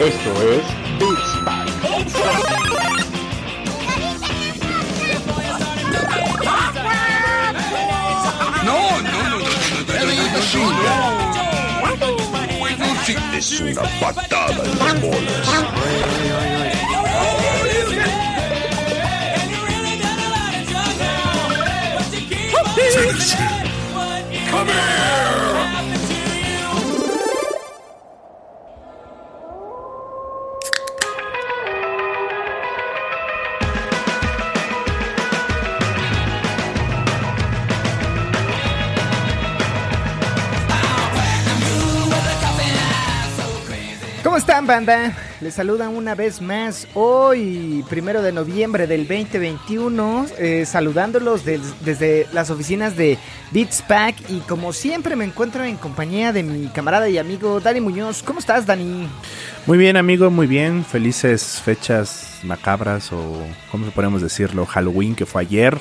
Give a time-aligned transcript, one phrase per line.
[0.00, 0.84] Esto es
[8.64, 10.60] não, não, No, no, no, no, não, não, não,
[11.94, 13.00] não, não, não,
[23.38, 23.53] não
[44.66, 45.12] banda?
[45.40, 52.50] Les saludan una vez más hoy, primero de noviembre del 2021, eh, saludándolos desde las
[52.50, 53.18] oficinas de
[53.50, 57.80] Beats Pack y como siempre me encuentro en compañía de mi camarada y amigo Dani
[57.80, 58.22] Muñoz.
[58.22, 59.06] ¿Cómo estás, Dani?
[59.66, 60.84] Muy bien, amigo, muy bien.
[60.84, 64.66] Felices fechas macabras o, ¿cómo podemos decirlo?
[64.66, 65.78] Halloween, que fue ayer.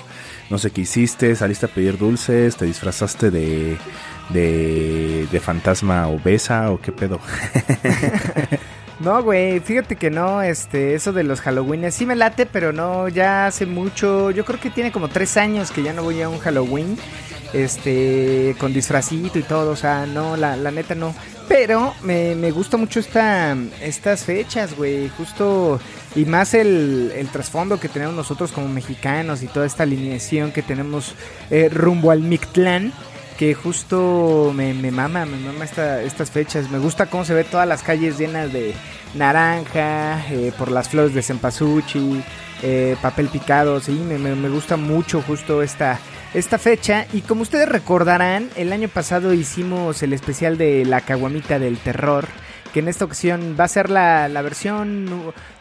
[0.49, 3.77] No sé qué hiciste, saliste a pedir dulces, te disfrazaste de,
[4.29, 7.19] de, de fantasma obesa o qué pedo.
[8.99, 13.09] No, güey, fíjate que no, este, eso de los Halloween sí me late, pero no,
[13.09, 16.29] ya hace mucho, yo creo que tiene como tres años que ya no voy a
[16.29, 16.97] un Halloween,
[17.53, 21.13] este, con disfrazito y todo, o sea, no, la, la neta no.
[21.49, 25.81] Pero me, me gusta mucho esta, estas fechas, güey, justo,
[26.15, 30.61] y más el, el trasfondo que tenemos nosotros como mexicanos y toda esta alineación que
[30.61, 31.15] tenemos
[31.49, 32.93] eh, rumbo al Mictlán
[33.37, 36.69] que justo me, mama, me mama esta- estas fechas.
[36.71, 38.73] Me gusta cómo se ve todas las calles llenas de
[39.15, 42.23] naranja, eh, por las flores de cempasúchil,
[42.61, 45.99] eh, papel picado, sí, me gusta mucho justo esta,
[46.33, 47.05] esta fecha.
[47.13, 52.27] Y como ustedes recordarán, el año pasado hicimos el especial de la caguamita del terror.
[52.73, 55.07] Que en esta ocasión va a ser la, la versión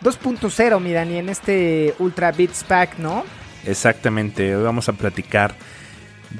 [0.02, 3.24] 2.0, mi Dani, en este Ultra Beats Pack, ¿no?
[3.66, 5.54] Exactamente, hoy vamos a platicar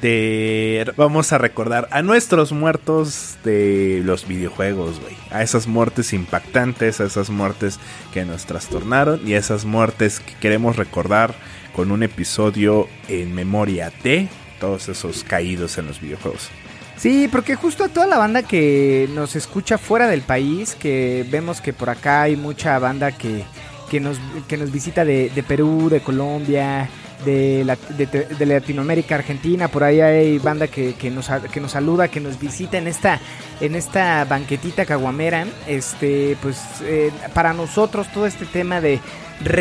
[0.00, 0.92] de...
[0.96, 5.16] Vamos a recordar a nuestros muertos de los videojuegos, güey.
[5.30, 7.78] A esas muertes impactantes, a esas muertes
[8.12, 11.34] que nos trastornaron y a esas muertes que queremos recordar
[11.74, 14.28] con un episodio en memoria de
[14.60, 16.50] todos esos caídos en los videojuegos.
[16.96, 21.60] Sí, porque justo a toda la banda que nos escucha fuera del país, que vemos
[21.60, 23.42] que por acá hay mucha banda que,
[23.90, 26.88] que, nos, que nos visita de, de Perú, de Colombia,
[27.24, 32.08] de, la- de, Latinoamérica, Argentina, por ahí hay banda que, que, nos, que nos saluda,
[32.08, 33.20] que nos visita en esta,
[33.60, 35.46] en esta banquetita caguamera.
[35.66, 39.00] Este, pues eh, para nosotros todo este tema de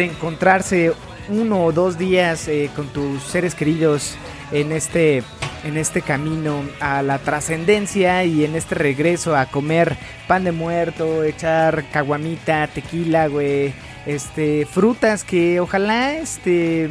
[0.01, 0.93] reencontrarse
[1.29, 4.15] uno o dos días eh, con tus seres queridos
[4.51, 5.23] en este
[5.63, 9.95] en este camino a la trascendencia y en este regreso a comer
[10.27, 13.71] pan de muerto, echar caguamita, tequila, güey,
[14.07, 16.89] este, frutas que ojalá este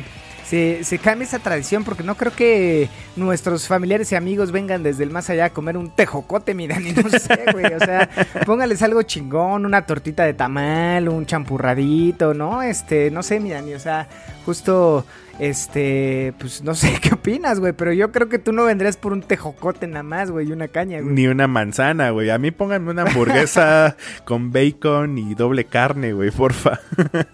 [0.50, 5.05] se, se cambie esa tradición porque no creo que nuestros familiares y amigos vengan desde
[5.05, 8.11] el más allá a comer un tejocote, miran, y no sé, güey, o sea,
[8.47, 12.62] póngales algo chingón, una tortita de tamal, un champurradito, ¿no?
[12.62, 14.09] Este, no sé, mi Dani, o sea,
[14.44, 15.06] justo,
[15.41, 19.15] este, pues no sé qué opinas, güey, pero yo creo que tú no vendrías por
[19.15, 21.15] un tejocote nada más, güey, y una caña, güey.
[21.15, 22.28] Ni una manzana, güey.
[22.28, 23.97] A mí pónganme una hamburguesa
[24.27, 26.81] con bacon y doble carne, güey, porfa.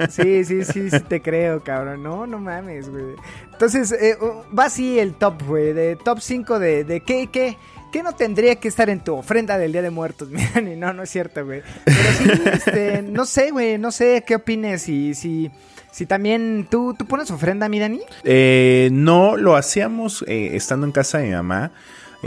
[0.09, 2.05] Sí, sí, sí, sí te creo, cabrón.
[2.05, 3.17] No, no mames, güey.
[3.53, 7.57] Entonces, eh, uh, va así el top, güey, de top 5 de, de qué, qué,
[7.93, 10.93] qué no tendría que estar en tu ofrenda del Día de Muertos, mira, ni no,
[10.93, 11.63] no es cierto, güey.
[11.85, 15.51] Pero sí, este, no sé, güey, no sé qué opines si, si,
[15.91, 18.01] si también tú, tú pones ofrenda, mi Dani.
[18.25, 21.73] Eh, no, lo hacíamos eh, estando en casa de mi mamá.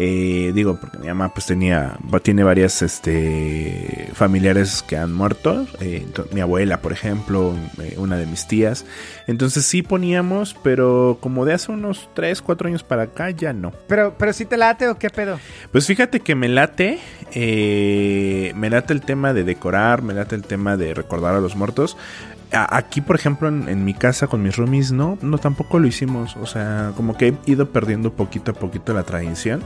[0.02, 5.68] Eh, digo, porque mi mamá pues tenía, tiene varias este, familiares que han muerto.
[5.82, 8.86] Eh, mi abuela, por ejemplo, eh, una de mis tías.
[9.28, 13.74] Entonces sí poníamos, pero como de hace unos 3, 4 años para acá ya no.
[13.90, 15.38] Pero, pero si te late o qué pedo.
[15.74, 17.00] Pues fíjate que me late,
[17.34, 21.58] eh, me late el tema de decorar, me late el tema de recordar a los
[21.58, 21.98] muertos.
[22.52, 26.36] Aquí, por ejemplo, en, en mi casa con mis roomies, no, no tampoco lo hicimos.
[26.38, 29.64] O sea, como que he ido perdiendo poquito a poquito la tradición.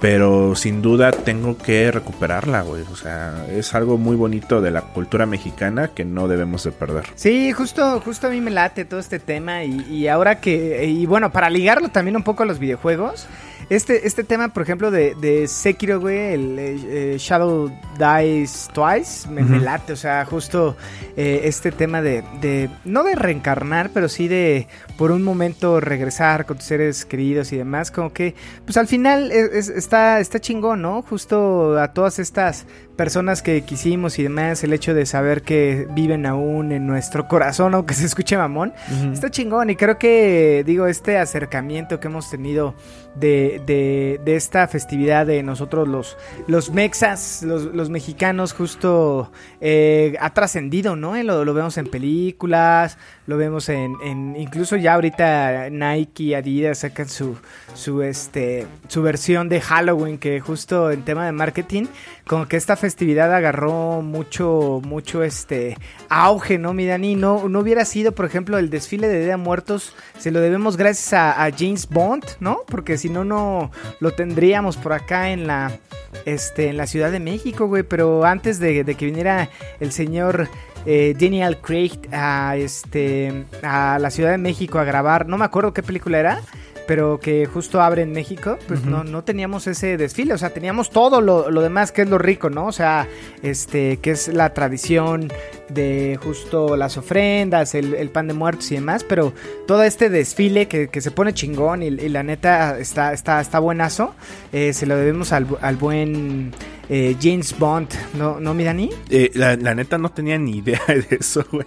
[0.00, 2.82] Pero sin duda tengo que recuperarla, güey.
[2.92, 7.04] O sea, es algo muy bonito de la cultura mexicana que no debemos de perder.
[7.14, 11.06] Sí, justo, justo a mí me late todo este tema y, y ahora que, y
[11.06, 13.26] bueno, para ligarlo también un poco a los videojuegos,
[13.68, 17.68] este, este tema, por ejemplo, de, de Sekiro, güey, el eh, eh, Shadow
[17.98, 20.76] Dies Twice, me, me late, o sea, justo
[21.16, 24.66] eh, este tema de, de, no de reencarnar, pero sí de
[24.98, 28.34] por un momento regresar con tus seres queridos y demás, como que,
[28.64, 31.02] pues al final es- es- está, está chingón, ¿no?
[31.02, 36.24] Justo a todas estas personas que quisimos y demás, el hecho de saber que viven
[36.26, 38.72] aún en nuestro corazón, aunque se escuche mamón,
[39.12, 42.74] está chingón y creo que, digo, este acercamiento que hemos tenido
[43.14, 46.16] de, de, de esta festividad de nosotros los,
[46.48, 51.16] los mexas, los, los mexicanos, justo eh, ha trascendido, ¿no?
[51.16, 56.34] Eh, Lo, lo vemos en películas, lo vemos en, en- incluso ya ahorita Nike y
[56.34, 57.36] Adidas sacan su,
[57.74, 61.86] su, este, su versión de Halloween, que justo en tema de marketing,
[62.26, 65.78] como que esta festividad agarró mucho, mucho este
[66.08, 67.14] auge, ¿no, mi Dani?
[67.14, 71.12] No, no hubiera sido, por ejemplo, el desfile de Día Muertos, se lo debemos gracias
[71.12, 72.62] a, James Bond, ¿no?
[72.66, 73.70] Porque si no, no
[74.00, 75.78] lo tendríamos por acá en la,
[76.24, 77.84] este, en la Ciudad de México, güey.
[77.84, 80.48] Pero antes de, que viniera el señor
[80.84, 85.72] eh, Daniel Craig a, este, a la Ciudad de México a grabar, no me acuerdo
[85.72, 86.40] qué película era.
[86.86, 90.90] Pero que justo abre en México, pues no, no teníamos ese desfile, o sea, teníamos
[90.90, 92.66] todo lo, lo demás que es lo rico, ¿no?
[92.66, 93.08] O sea,
[93.42, 95.32] este, que es la tradición
[95.68, 99.32] de justo las ofrendas, el, el pan de muertos y demás, pero
[99.66, 103.58] todo este desfile que, que se pone chingón y, y la neta está, está, está
[103.58, 104.14] buenazo,
[104.52, 106.52] eh, se lo debemos al, al buen
[106.88, 108.90] eh, James Bond, ¿no, ¿no mi Dani?
[109.10, 111.66] Eh, la, la neta no tenía ni idea de eso, güey.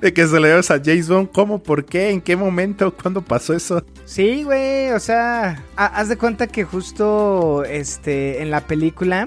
[0.00, 1.30] De que se le a James Bond.
[1.32, 1.62] ¿Cómo?
[1.62, 2.10] ¿Por qué?
[2.10, 2.92] ¿En qué momento?
[2.94, 3.84] ¿Cuándo pasó eso?
[4.04, 9.26] Sí, güey, o sea, ha- haz de cuenta que justo este en la película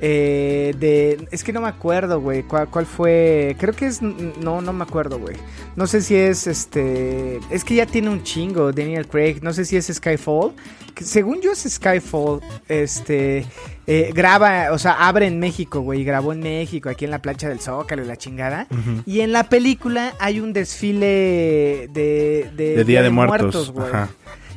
[0.00, 4.60] eh, de es que no me acuerdo, güey, cuál, cuál fue, creo que es no
[4.60, 5.36] no me acuerdo, güey.
[5.76, 9.64] No sé si es este, es que ya tiene un chingo Daniel Craig, no sé
[9.64, 10.52] si es Skyfall,
[10.94, 13.44] que según yo es Skyfall, este
[13.86, 17.48] eh, graba, o sea, abre en México, güey, grabó en México, aquí en la plancha
[17.48, 18.68] del Zócalo y la chingada.
[19.04, 23.90] Y en la película hay un desfile de, de, De Día de Muertos, güey.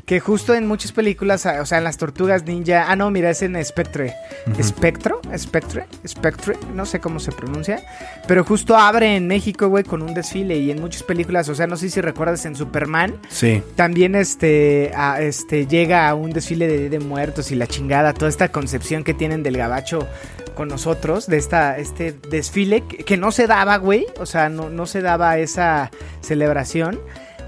[0.05, 2.87] Que justo en muchas películas, o sea, en las tortugas ninja.
[2.89, 4.13] Ah, no, mira, es en Spectre.
[4.61, 5.21] ¿Spectro?
[5.37, 5.85] ¿Spectre?
[6.05, 6.57] ¿Spectre?
[6.75, 7.81] No sé cómo se pronuncia.
[8.27, 10.57] Pero justo abre en México, güey, con un desfile.
[10.57, 13.15] Y en muchas películas, o sea, no sé si recuerdas en Superman.
[13.29, 13.63] Sí.
[13.77, 18.27] También este, a- este llega a un desfile de, de muertos y la chingada, toda
[18.27, 20.05] esta concepción que tienen del gabacho
[20.53, 24.69] con nosotros, de esta, este desfile que, que no se daba, güey, o sea, no,
[24.69, 25.89] no se daba esa
[26.21, 26.99] celebración.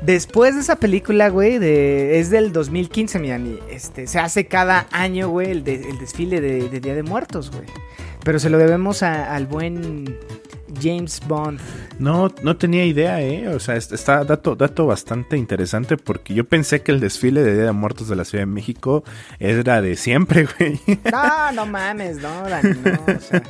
[0.01, 5.29] Después de esa película, güey, es del 2015, mi Dani, este, se hace cada año,
[5.29, 7.65] güey, el, el desfile de, de Día de Muertos, güey.
[8.23, 10.17] Pero se lo debemos a- al buen
[10.81, 11.59] James Bond.
[11.99, 13.47] No, no tenía idea, ¿eh?
[13.49, 17.53] O sea, es- está dato, dato bastante interesante porque yo pensé que el desfile de
[17.55, 19.03] Día de Muertos de la Ciudad de México
[19.39, 20.79] era de siempre, güey.
[21.11, 23.43] No, no mames, no, Dani, no, o sea,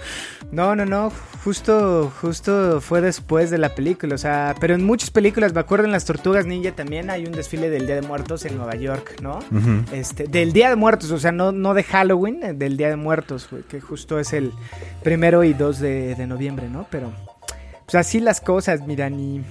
[0.51, 1.12] no, no, no,
[1.44, 5.86] justo, justo fue después de la película, o sea, pero en muchas películas, me acuerdo
[5.86, 9.22] en las Tortugas Ninja también hay un desfile del Día de Muertos en Nueva York,
[9.22, 9.39] ¿no?
[9.92, 12.95] Este, del Día de Muertos, o sea, no, no de Halloween, eh, del Día de
[12.95, 14.51] Muertos, güey, que justo es el
[15.04, 16.86] primero y 2 de, de noviembre, ¿no?
[16.92, 17.12] Pero,
[17.86, 19.42] pues así las cosas, mi Dani.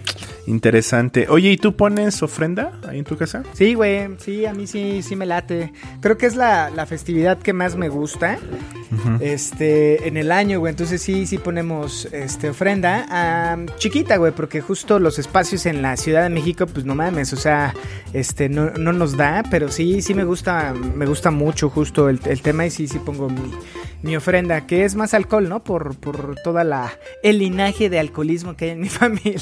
[0.46, 1.26] Interesante.
[1.28, 3.42] Oye, ¿y tú pones ofrenda ahí en tu casa?
[3.54, 5.72] Sí, güey, sí, a mí sí, sí me late.
[6.00, 8.38] Creo que es la, la festividad que más me gusta.
[9.20, 10.70] Este, en el año, güey.
[10.70, 13.06] Entonces sí, sí ponemos este ofrenda.
[13.08, 17.32] ah, chiquita, güey, porque justo los espacios en la Ciudad de México, pues no mames,
[17.32, 17.74] o sea,
[18.12, 22.20] este, no, no nos da, pero sí, sí me gusta, me gusta mucho justo el,
[22.26, 23.52] el tema y sí, sí pongo mi,
[24.04, 25.64] mi ofrenda, que es más alcohol, ¿no?
[25.64, 26.92] Por, por toda la,
[27.22, 29.40] el linaje de alcoholismo que hay en mi familia.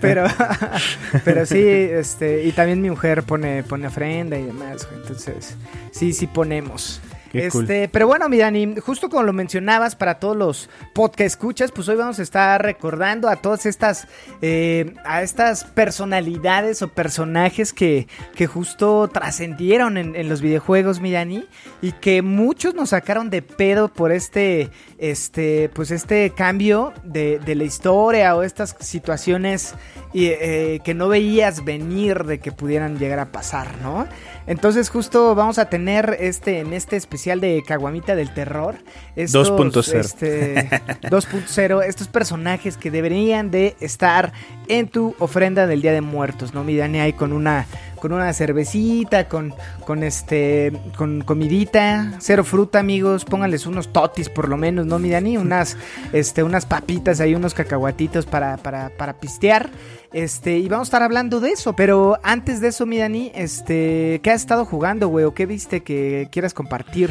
[0.00, 0.26] pero,
[1.24, 4.88] pero sí, este, y también mi mujer pone, pone ofrenda y demás.
[4.92, 5.56] Entonces,
[5.92, 7.00] sí, sí ponemos.
[7.34, 11.88] Este, pero bueno, mi Dani, justo como lo mencionabas para todos los podcast escuchas, pues
[11.88, 14.06] hoy vamos a estar recordando a todas estas,
[14.40, 21.12] eh, a estas personalidades o personajes que, que justo trascendieron en, en los videojuegos, mi
[21.12, 21.44] Dani,
[21.82, 27.54] y que muchos nos sacaron de pedo por este, este, pues este cambio de, de
[27.54, 29.74] la historia o estas situaciones
[30.12, 34.06] y, eh, que no veías venir de que pudieran llegar a pasar, ¿no?
[34.46, 38.76] Entonces justo vamos a tener este en este especial de Caguamita del Terror.
[39.16, 39.94] estos, 2.0.
[39.98, 40.68] Este,
[41.10, 44.32] 2.0, estos personajes que deberían de estar
[44.68, 46.62] en tu ofrenda del Día de Muertos, ¿no?
[46.62, 47.66] Mi Dani ahí con una
[48.04, 49.54] con una cervecita, con,
[49.86, 55.08] con este, con comidita, cero fruta, amigos, pónganles unos totis por lo menos, ¿no, mi
[55.08, 55.38] Dani?
[55.38, 55.78] Unas,
[56.12, 59.70] este, unas papitas ahí, unos cacahuatitos para, para, para pistear.
[60.12, 64.20] Este, y vamos a estar hablando de eso, pero antes de eso, mi Dani, este,
[64.22, 65.24] ¿qué has estado jugando, güey?
[65.24, 67.10] ¿O qué viste que quieras compartir?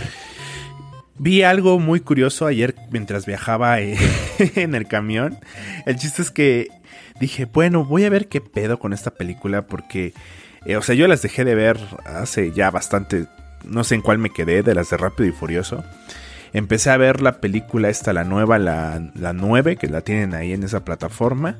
[1.17, 3.97] Vi algo muy curioso ayer mientras viajaba eh,
[4.37, 5.39] en el camión.
[5.87, 6.67] El chiste es que
[7.19, 10.13] dije, bueno, voy a ver qué pedo con esta película porque,
[10.65, 13.25] eh, o sea, yo las dejé de ver hace ya bastante,
[13.63, 15.83] no sé en cuál me quedé, de las de Rápido y Furioso.
[16.53, 20.53] Empecé a ver la película esta, la nueva, la, la 9, que la tienen ahí
[20.53, 21.57] en esa plataforma.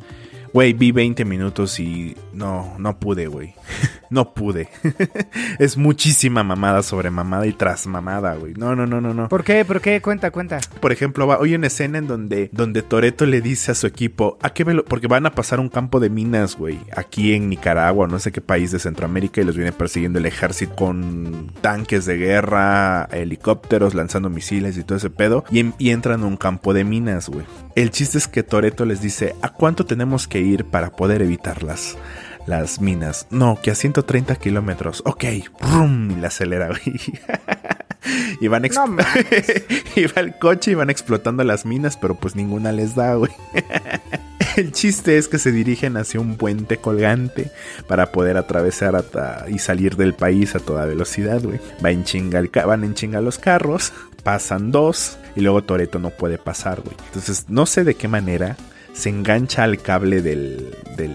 [0.53, 3.55] Güey, vi 20 minutos y no, no pude, güey.
[4.11, 4.69] no pude.
[5.59, 8.53] es muchísima mamada sobre mamada y tras mamada, güey.
[8.53, 9.29] No, no, no, no, no.
[9.29, 9.65] ¿Por qué?
[9.65, 9.99] ¿Por qué?
[9.99, 10.59] Cuenta, cuenta.
[10.79, 14.37] Por ejemplo, va, hay una escena en donde, donde Toreto le dice a su equipo,
[14.43, 14.85] ¿a qué velo?
[14.85, 18.41] Porque van a pasar un campo de minas, güey, aquí en Nicaragua, no sé qué
[18.41, 24.29] país de Centroamérica, y los viene persiguiendo el ejército con tanques de guerra, helicópteros, lanzando
[24.29, 27.45] misiles y todo ese pedo, y, y entran a un campo de minas, güey.
[27.75, 31.97] El chiste es que Toreto les dice, ¿a cuánto tenemos que ir para poder evitarlas?
[32.45, 33.25] Las minas.
[33.29, 35.01] No, que a 130 kilómetros.
[35.05, 35.23] Ok.
[35.61, 36.81] Rum, y la acelera, güey.
[38.41, 38.85] y van No
[39.95, 43.31] y va el coche y van explotando las minas, pero pues ninguna les da, güey.
[44.55, 47.49] El chiste es que se dirigen hacia un puente colgante
[47.87, 51.59] para poder atravesar hasta- y salir del país a toda velocidad, güey.
[51.83, 55.97] Va en chinga el ca- van en chinga los carros, pasan dos y luego Toreto
[55.97, 56.95] no puede pasar, güey.
[57.07, 58.55] Entonces no sé de qué manera
[58.93, 61.13] se engancha al cable del, del,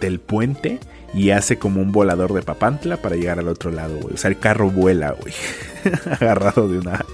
[0.00, 0.78] del puente
[1.14, 4.14] y hace como un volador de papantla para llegar al otro lado, güey.
[4.14, 5.32] O sea, el carro vuela, güey.
[6.20, 7.04] Agarrado de una,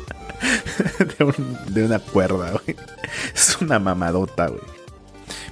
[1.18, 2.76] de, un- de una cuerda, güey.
[3.34, 4.62] Es una mamadota, güey.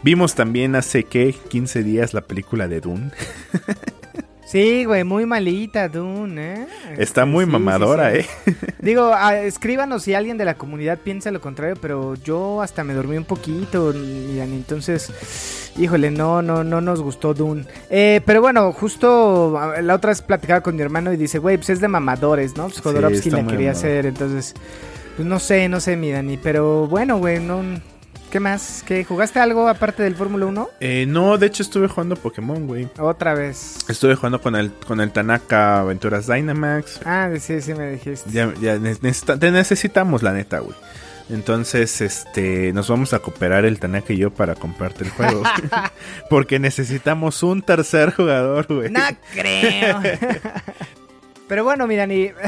[0.02, 3.10] Vimos también hace que 15 días la película de Dune.
[4.50, 6.66] Sí, güey, muy malita, Dune, ¿eh?
[6.98, 8.18] Está muy Sí, mamadora, sí.
[8.18, 8.54] ¿eh?
[8.80, 12.92] Digo, ah, escríbanos si alguien de la comunidad piensa lo contrario, pero yo hasta me
[12.92, 17.64] dormí un poquito, y Dani, entonces, híjole, no, no, no nos gustó Dune.
[17.90, 21.70] Eh, pero bueno, justo la otra vez platicaba con mi hermano y dice, güey, pues
[21.70, 22.64] es de mamadores, ¿no?
[22.64, 24.54] Pues Jodorowsky la quería hacer, entonces,
[25.14, 27.62] pues no sé, no sé, mi Dani, pero bueno, güey, no...
[28.30, 28.84] ¿Qué más?
[28.86, 30.70] ¿Qué, ¿Jugaste algo aparte del Fórmula 1?
[30.78, 32.88] Eh, no, de hecho estuve jugando Pokémon, güey.
[32.98, 33.78] Otra vez.
[33.88, 37.00] Estuve jugando con el, con el Tanaka Aventuras Dynamax.
[37.04, 38.30] Ah, sí, sí me dijiste.
[38.30, 40.76] Ya, ya necesita- te necesitamos, la neta, güey.
[41.28, 45.42] Entonces, este, nos vamos a cooperar el Tanaka y yo para comprarte el juego.
[46.30, 48.90] Porque necesitamos un tercer jugador, güey.
[48.90, 49.00] No
[49.32, 50.00] creo.
[51.48, 52.30] Pero bueno, mi Dani.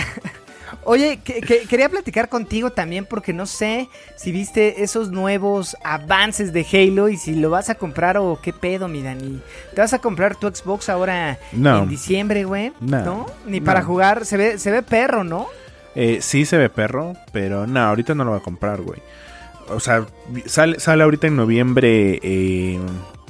[0.84, 6.52] Oye, que- que- quería platicar contigo también porque no sé si viste esos nuevos avances
[6.52, 9.40] de Halo y si lo vas a comprar o qué pedo, mi Dani.
[9.74, 11.82] ¿Te vas a comprar tu Xbox ahora No.
[11.84, 12.72] en diciembre, güey?
[12.80, 13.26] No.
[13.46, 13.66] Ni No.
[13.66, 14.24] para jugar.
[14.26, 15.46] Se ve, se ve perro, ¿no?
[15.94, 19.00] Eh, sí se ve perro, pero no, ahorita no lo voy a comprar, güey.
[19.68, 20.06] O sea,
[20.46, 22.80] sale ahorita en noviembre eh,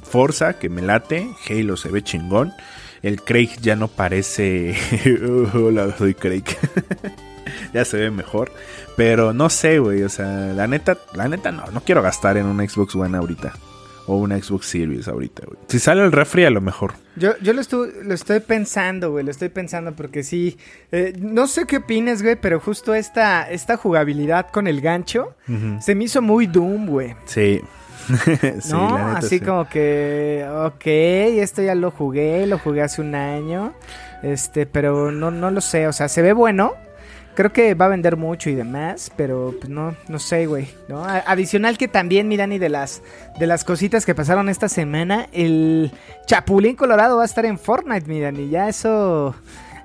[0.02, 1.28] Forza, que me late.
[1.50, 2.52] Halo se ve chingón.
[3.02, 4.76] El Craig ya no parece...
[5.54, 6.44] Hola, soy Craig.
[7.74, 8.50] ya se ve mejor.
[8.96, 10.02] Pero no sé, güey.
[10.02, 11.64] O sea, la neta, la neta no.
[11.72, 13.52] No quiero gastar en una Xbox One ahorita.
[14.06, 15.58] O una Xbox Series ahorita, güey.
[15.68, 16.94] Si sale el refri, a lo mejor.
[17.14, 20.58] Yo, yo lo, estoy, lo estoy pensando, güey, lo estoy pensando porque sí,
[20.90, 25.36] eh, no sé qué opines, güey, pero justo esta, esta jugabilidad con el gancho
[25.80, 27.14] se me hizo muy Doom, güey.
[27.26, 27.60] Sí.
[28.60, 29.40] Sí, no, la neta, así sí.
[29.40, 30.86] como que, ok,
[31.40, 33.74] esto ya lo jugué, lo jugué hace un año,
[34.24, 36.74] este, pero no, no lo sé, o sea, se ve bueno,
[37.34, 41.04] creo que va a vender mucho y demás, pero pues no, no sé, güey, ¿no?
[41.04, 43.02] Adicional que también, mi Dani, de las,
[43.38, 45.92] de las cositas que pasaron esta semana, el
[46.26, 49.34] Chapulín Colorado va a estar en Fortnite, mi Dani, ya eso...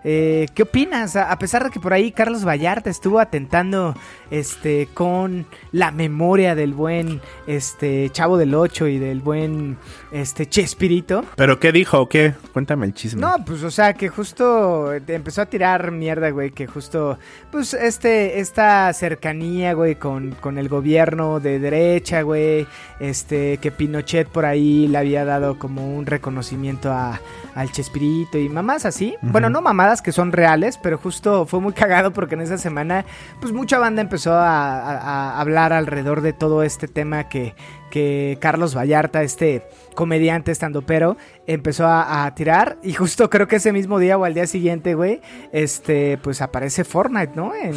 [0.09, 1.17] eh, ¿Qué opinas?
[1.17, 3.93] A, pesar de que por ahí Carlos Vallarta estuvo atentando
[4.31, 9.77] este con la memoria del buen este Chavo del Ocho y del buen
[10.13, 11.25] este Chespirito.
[11.35, 12.35] ¿Pero qué dijo o qué?
[12.53, 13.19] Cuéntame el chisme.
[13.19, 17.19] No, pues o sea que justo empezó a tirar mierda, güey, que justo
[17.51, 22.65] pues este esta cercanía, güey, con, con el gobierno de derecha, güey,
[23.01, 27.19] este que Pinochet por ahí le había dado como un reconocimiento a
[27.57, 29.15] al Chespirito y mamás así.
[29.23, 33.05] Bueno, no mamadas que son reales, pero justo fue muy cagado porque en esa semana
[33.41, 34.97] pues mucha banda empezó a, a-
[35.31, 37.55] a hablar alrededor de todo este tema que,
[37.89, 39.63] que Carlos Vallarta, este
[39.95, 44.25] comediante estando pero empezó a, a tirar y justo creo que ese mismo día o
[44.25, 47.53] al día siguiente, güey, este, pues aparece Fortnite, ¿no?
[47.55, 47.75] En,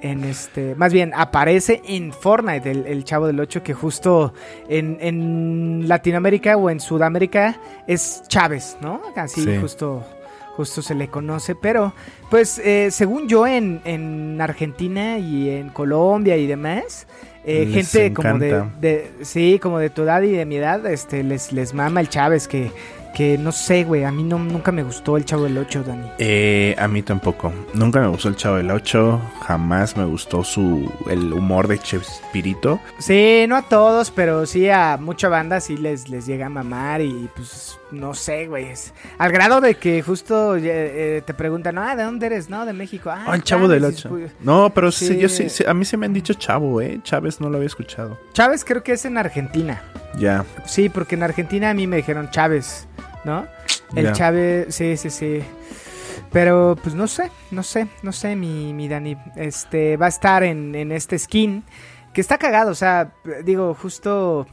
[0.00, 4.32] en este, más bien aparece en Fortnite el, el Chavo del 8 que justo
[4.68, 7.56] en, en Latinoamérica o en Sudamérica
[7.86, 9.00] es Chávez, ¿no?
[9.14, 9.58] Así Sí.
[9.60, 10.02] justo
[10.56, 11.92] justo se le conoce, pero
[12.30, 17.06] pues eh, según yo en, en Argentina y en Colombia y demás,
[17.46, 21.22] eh, gente como de, de- sí, como de tu edad y de mi edad, este
[21.22, 22.70] les les mama el Chávez que
[23.14, 26.08] que no sé, güey, a mí no, nunca me gustó el Chavo del 8, Dani.
[26.18, 27.52] Eh, a mí tampoco.
[27.72, 29.20] Nunca me gustó el Chavo del 8.
[29.46, 32.80] Jamás me gustó su el humor de Chespirito.
[32.98, 37.00] Sí, no a todos, pero sí a mucha banda sí les, les llega a mamar
[37.00, 38.66] y pues no sé, güey.
[39.18, 42.50] Al grado de que justo eh, eh, te preguntan, ah, ¿de dónde eres?
[42.50, 43.10] No, de México.
[43.10, 44.08] Ah, Ah, el Chavo del Chávez, 8.
[44.08, 45.18] pues, No, pero sí, Sí.
[45.18, 46.98] yo sí, sí, a mí se me han dicho Chavo, eh.
[47.04, 48.18] Chávez no lo había escuchado.
[48.32, 49.80] Chávez creo que es en Argentina.
[50.18, 50.44] Ya.
[50.64, 52.86] Sí, porque en Argentina a mí me dijeron Chávez,
[53.24, 53.46] ¿no?
[53.94, 54.12] El Ya.
[54.12, 55.42] Chávez, sí, sí, sí.
[56.32, 59.16] Pero pues no sé, no sé, no sé, mi, mi Dani.
[59.36, 61.62] Este va a estar en, en este skin
[62.12, 63.12] que está cagado, o sea,
[63.44, 64.46] digo, justo,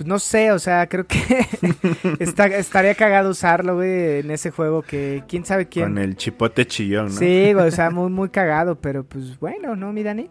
[0.00, 1.18] pues no sé, o sea, creo que
[2.20, 5.88] está, estaría cagado usarlo, güey, en ese juego que quién sabe quién.
[5.88, 7.18] Con el chipote chillón, ¿no?
[7.18, 10.30] Sí, güey, o sea, muy, muy cagado, pero pues bueno, ¿no, mi Dani?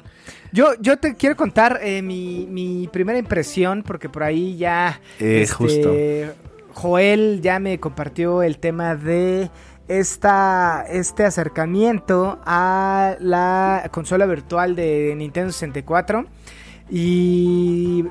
[0.51, 5.01] Yo, yo te quiero contar eh, mi, mi primera impresión, porque por ahí ya...
[5.19, 5.95] Eh, este, justo.
[6.73, 9.51] Joel ya me compartió el tema de
[9.87, 16.25] esta, este acercamiento a la consola virtual de Nintendo 64.
[16.89, 18.05] Y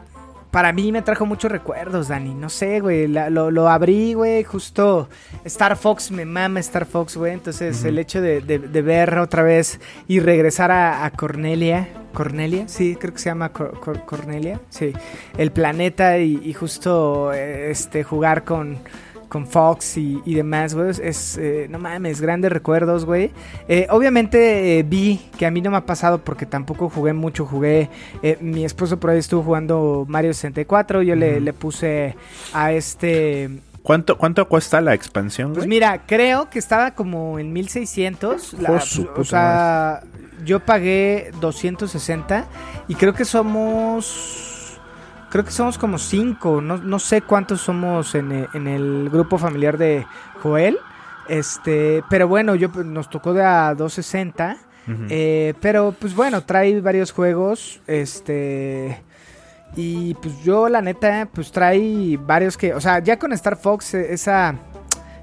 [0.51, 2.35] para mí me trajo muchos recuerdos, Dani.
[2.35, 3.07] No sé, güey.
[3.09, 4.45] lo, lo abrí, güey.
[4.45, 5.09] Justo
[5.45, 7.33] Star Fox, me mama Star Fox, güey.
[7.35, 11.89] Entonces, el hecho de, de- de ver otra vez y regresar a, a Cornelia.
[12.15, 12.67] ¿Cornelia?
[12.69, 14.61] Sí, creo que se llama Cor- Cor- Cornelia.
[14.71, 14.93] Sí.
[15.37, 18.79] El planeta y, y justo eh, este jugar con.
[19.29, 20.91] Con Fox y, y demás, güey.
[21.03, 23.31] Es, eh, no mames, grandes recuerdos, güey.
[23.69, 27.45] Eh, obviamente eh, vi que a mí no me ha pasado porque tampoco jugué mucho.
[27.45, 27.91] Jugué.
[28.41, 31.03] mi esposo por ahí estuvo jugando Mario 64.
[31.03, 32.17] Yo le, le puse
[32.55, 33.51] a este.
[33.83, 35.69] ¿Cuánto, ¿Cuánto cuesta la expansión, Pues güey?
[35.69, 38.55] mira, creo que estaba como en 1600.
[38.55, 38.83] la-
[39.17, 40.03] o sea,
[40.45, 42.47] yo pagué 260
[42.89, 44.48] y creo que somos.
[45.31, 46.61] Creo que somos como 5.
[46.61, 50.07] No, no sé cuántos somos en el, en el grupo familiar de
[50.43, 50.79] Joel.
[51.29, 54.57] Este, pero bueno, yo pues, nos tocó de a 260.
[54.87, 55.07] Ujú.
[55.11, 57.81] Eh, pero pues bueno, trae varios juegos.
[57.87, 59.03] Este.
[59.77, 62.75] Y pues yo, la neta, pues trae varios que.
[62.75, 64.55] O sea, ya con Star Fox, eh, esa.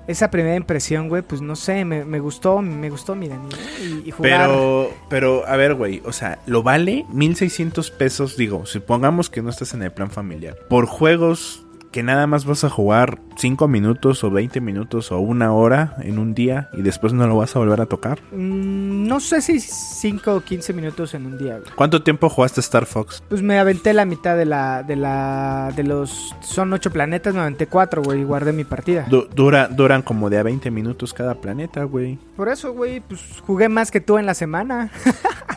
[0.07, 3.39] Esa primera impresión, güey, pues no sé, me, me gustó, me gustó, miren.
[3.81, 4.47] Y, y jugar.
[4.49, 7.05] Pero, pero, a ver, güey, o sea, ¿lo vale?
[7.11, 10.57] 1600 pesos, digo, supongamos que no estás en el plan familiar.
[10.69, 11.64] Por juegos
[11.95, 16.19] que nada más vas a jugar 5 minutos o 20 minutos o una hora en
[16.19, 18.19] un día y después no lo vas a volver a tocar.
[18.33, 21.71] Mm, no sé si 5 o 15 minutos en un día, güey.
[21.73, 23.23] ¿Cuánto tiempo jugaste Star Fox?
[23.29, 24.83] Pues me aventé la mitad de la.
[24.83, 25.71] de la.
[25.73, 26.35] de los.
[26.41, 27.65] Son ocho planetas, me aventé
[28.03, 29.05] güey, y guardé mi partida.
[29.09, 32.19] Du- dura, duran como de a 20 minutos cada planeta, güey.
[32.35, 34.91] Por eso, güey, pues jugué más que tú en la semana.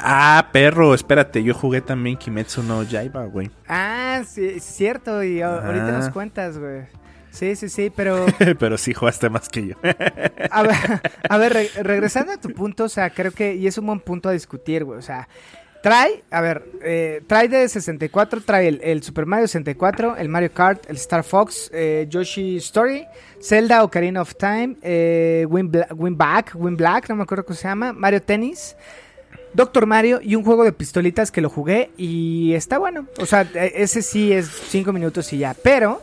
[0.00, 3.50] Ah, perro, espérate, yo jugué también Kimetsu no Yaiba, güey.
[3.68, 5.98] ah, sí, es cierto, y ahorita Ah.
[5.98, 6.27] nos cuentas,
[6.58, 6.82] güey.
[7.30, 8.26] Sí, sí, sí, pero.
[8.58, 9.74] pero sí jugaste más que yo.
[10.50, 10.76] A ver,
[11.28, 14.00] a ver, re- regresando a tu punto, o sea, creo que, y es un buen
[14.00, 15.28] punto a discutir, güey, o sea,
[15.82, 20.50] trae, a ver, eh, trae de 64, trae el, el Super Mario 64, el Mario
[20.52, 23.06] Kart, el Star Fox, eh, Yoshi Story,
[23.42, 27.56] Zelda Ocarina of Time, eh, Win, Bla- Win Back, Win Black, no me acuerdo cómo
[27.56, 28.74] se llama, Mario Tennis.
[29.54, 33.06] Doctor Mario y un juego de pistolitas que lo jugué y está bueno.
[33.20, 35.54] O sea, e- ese sí es 5 minutos y ya.
[35.62, 36.02] Pero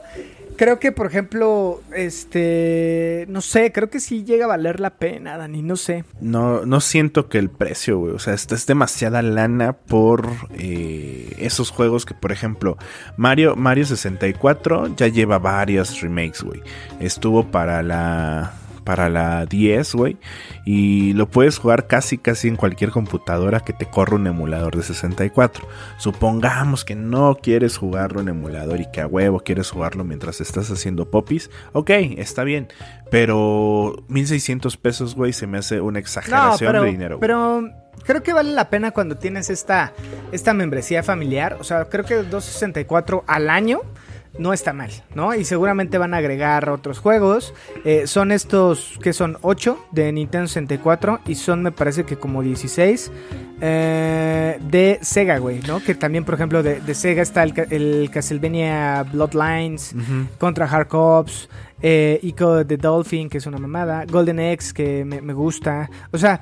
[0.57, 5.37] creo que, por ejemplo, este, no sé, creo que sí llega a valer la pena,
[5.37, 6.05] Dani, no sé.
[6.21, 8.13] No, no siento que el precio, güey.
[8.13, 10.27] O sea, es demasiada lana por
[10.57, 12.77] eh, esos juegos que, por ejemplo,
[13.17, 16.61] Mario, Mario 64 ya lleva varias remakes, güey.
[16.99, 18.53] Estuvo para la.
[18.85, 20.17] Para la 10, güey.
[20.65, 24.83] Y lo puedes jugar casi, casi en cualquier computadora que te corra un emulador de
[24.83, 25.67] 64.
[25.97, 30.69] Supongamos que no quieres jugarlo en emulador y que a huevo quieres jugarlo mientras estás
[30.71, 31.49] haciendo popis.
[31.73, 32.67] Ok, está bien.
[33.11, 37.19] Pero 1600 pesos, güey, se me hace una No, exageración pero, de dinero.
[37.19, 37.67] pero
[38.05, 39.93] creo que vale la pena cuando tienes esta,
[40.31, 41.57] esta membresía familiar.
[41.59, 43.81] O sea, creo que 264 al año
[44.37, 45.33] no está mal, ¿no?
[45.33, 47.53] Y seguramente van a agregar otros juegos.
[47.85, 52.41] Eh, son estos, que son 8 de Nintendo 64 y son, me parece que como
[52.43, 53.11] 16
[53.61, 55.79] eh, de Sega, güey, ¿no?
[55.79, 59.95] Que también, por ejemplo, de, de Sega está el, ca- el Castlevania Bloodlines,
[60.37, 61.49] contra Hard Cops,
[61.81, 65.89] eh, Ico the Dolphin, que es una mamada, Golden X, que me, me gusta.
[66.11, 66.41] O sea,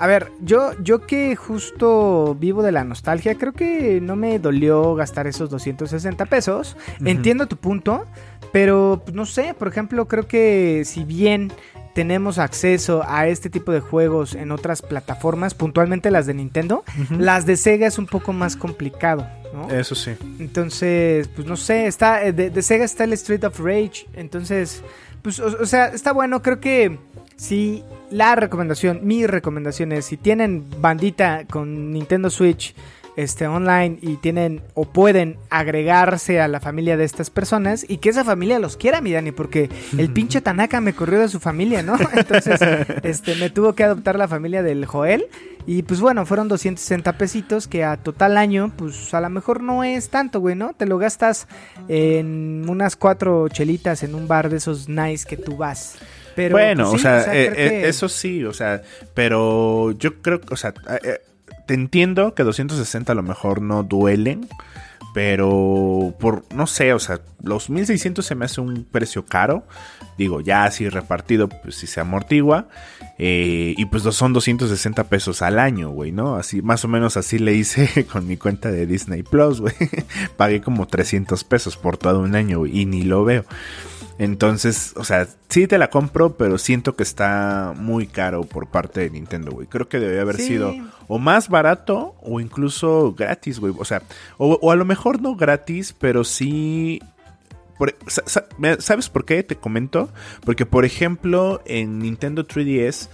[0.00, 4.94] a ver, yo, yo que justo vivo de la nostalgia, creo que no me dolió
[4.94, 6.78] gastar esos 260 pesos.
[7.04, 8.06] Entiendo tu punto,
[8.50, 11.52] pero pues, no sé, por ejemplo, creo que si bien
[11.94, 16.82] tenemos acceso a este tipo de juegos en otras plataformas, puntualmente las de Nintendo,
[17.18, 19.68] las de Sega es un poco más complicado, ¿no?
[19.68, 20.12] Eso sí.
[20.38, 24.06] Entonces, pues no sé, está eh, de, de Sega está el Street of Rage.
[24.14, 24.82] Entonces,
[25.20, 26.40] pues, o, o sea, está bueno.
[26.40, 26.98] Creo que
[27.40, 32.74] si la recomendación, mi recomendación es, si tienen bandita con Nintendo Switch
[33.16, 38.10] este, online y tienen o pueden agregarse a la familia de estas personas y que
[38.10, 41.82] esa familia los quiera, mi Dani, porque el pinche Tanaka me corrió de su familia,
[41.82, 41.96] ¿no?
[42.14, 42.60] Entonces,
[43.04, 45.26] este, me tuvo que adoptar la familia del Joel
[45.66, 49.82] y pues bueno, fueron 260 pesitos que a total año, pues a lo mejor no
[49.82, 50.74] es tanto, güey, ¿no?
[50.74, 51.48] Te lo gastas
[51.88, 55.96] en unas cuatro chelitas en un bar de esos nice que tú vas.
[56.44, 58.82] Pero, bueno, pues, o sea, eh, que- eh, eso sí, o sea,
[59.14, 61.18] pero yo creo que, o sea, eh, eh,
[61.66, 64.48] te entiendo que 260 a lo mejor no duelen,
[65.14, 69.66] pero por, no sé, o sea, los 1600 se me hace un precio caro,
[70.16, 72.68] digo, ya así repartido, pues si se amortigua,
[73.18, 76.36] eh, y pues son 260 pesos al año, güey, ¿no?
[76.36, 79.74] Así, más o menos así le hice con mi cuenta de Disney Plus, güey,
[80.36, 83.44] pagué como 300 pesos por todo un año, güey, y ni lo veo.
[84.20, 89.00] Entonces, o sea, sí te la compro, pero siento que está muy caro por parte
[89.00, 89.66] de Nintendo, güey.
[89.66, 90.42] Creo que debería haber Sí.
[90.48, 90.74] sido
[91.08, 93.72] o más barato o incluso gratis, güey.
[93.78, 94.02] O sea,
[94.36, 97.00] o, o a lo mejor no gratis, pero sí...
[97.78, 97.96] por-
[98.58, 100.10] mira, ¿Sabes por qué te comento?
[100.44, 103.08] Porque, por ejemplo, en Nintendo 3DS...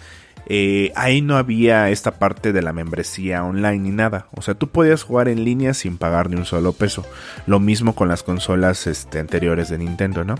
[0.48, 4.28] eh, ahí no había esta parte de la membresía online ni nada.
[4.36, 7.04] O sea, tú podías jugar en línea sin pagar ni un solo peso.
[7.46, 10.36] Lo mismo con las consolas este, anteriores de Nintendo, ¿no?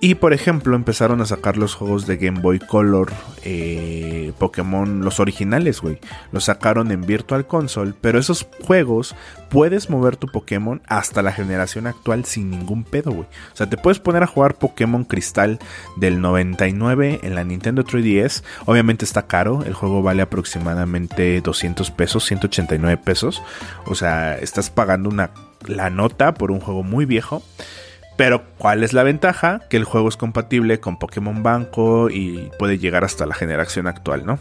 [0.00, 3.12] Y por ejemplo, empezaron a sacar los juegos de Game Boy Color,
[3.44, 5.98] eh, Pokémon, los originales, güey.
[6.32, 9.14] Los sacaron en Virtual Console, pero esos juegos
[9.50, 13.26] puedes mover tu Pokémon hasta la generación actual sin ningún pedo, güey.
[13.52, 15.58] O sea, te puedes poner a jugar Pokémon Cristal
[15.96, 18.42] del 99 en la Nintendo 3DS.
[18.64, 23.42] Obviamente está caro, el juego vale aproximadamente 200 pesos, 189 pesos.
[23.84, 25.30] O sea, estás pagando una
[25.66, 27.42] la nota por un juego muy viejo.
[28.20, 29.62] Pero, ¿cuál es la ventaja?
[29.70, 34.26] Que el juego es compatible con Pokémon Banco y puede llegar hasta la generación actual,
[34.26, 34.38] ¿no?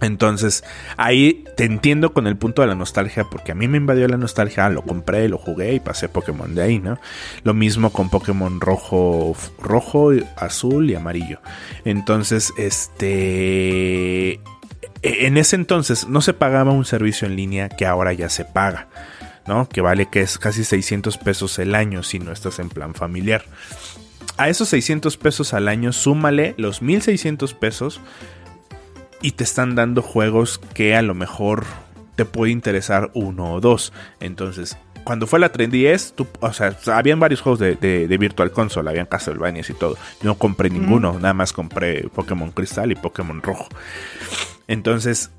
[0.00, 0.64] Entonces,
[0.96, 4.16] ahí te entiendo con el punto de la nostalgia, porque a mí me invadió la
[4.16, 6.98] nostalgia, lo compré, lo jugué y pasé Pokémon de ahí, ¿no?
[7.42, 11.42] Lo mismo con Pokémon rojo, rojo, azul y amarillo.
[11.84, 14.40] Entonces, este...
[15.02, 18.88] En ese entonces no se pagaba un servicio en línea que ahora ya se paga.
[19.50, 19.68] ¿No?
[19.68, 23.44] Que vale que es casi 600 pesos el año si no estás en plan familiar.
[24.36, 28.00] A esos 600 pesos al año súmale los 1600 pesos
[29.20, 31.64] y te están dando juegos que a lo mejor
[32.14, 33.92] te puede interesar uno o dos.
[34.20, 38.52] Entonces, cuando fue la 3DS, tú, o sea, habían varios juegos de, de, de Virtual
[38.52, 39.96] Console, habían Castlevania y todo.
[40.22, 43.66] Yo no compré ninguno, nada más compré Pokémon Cristal y Pokémon Rojo.
[44.68, 45.32] Entonces,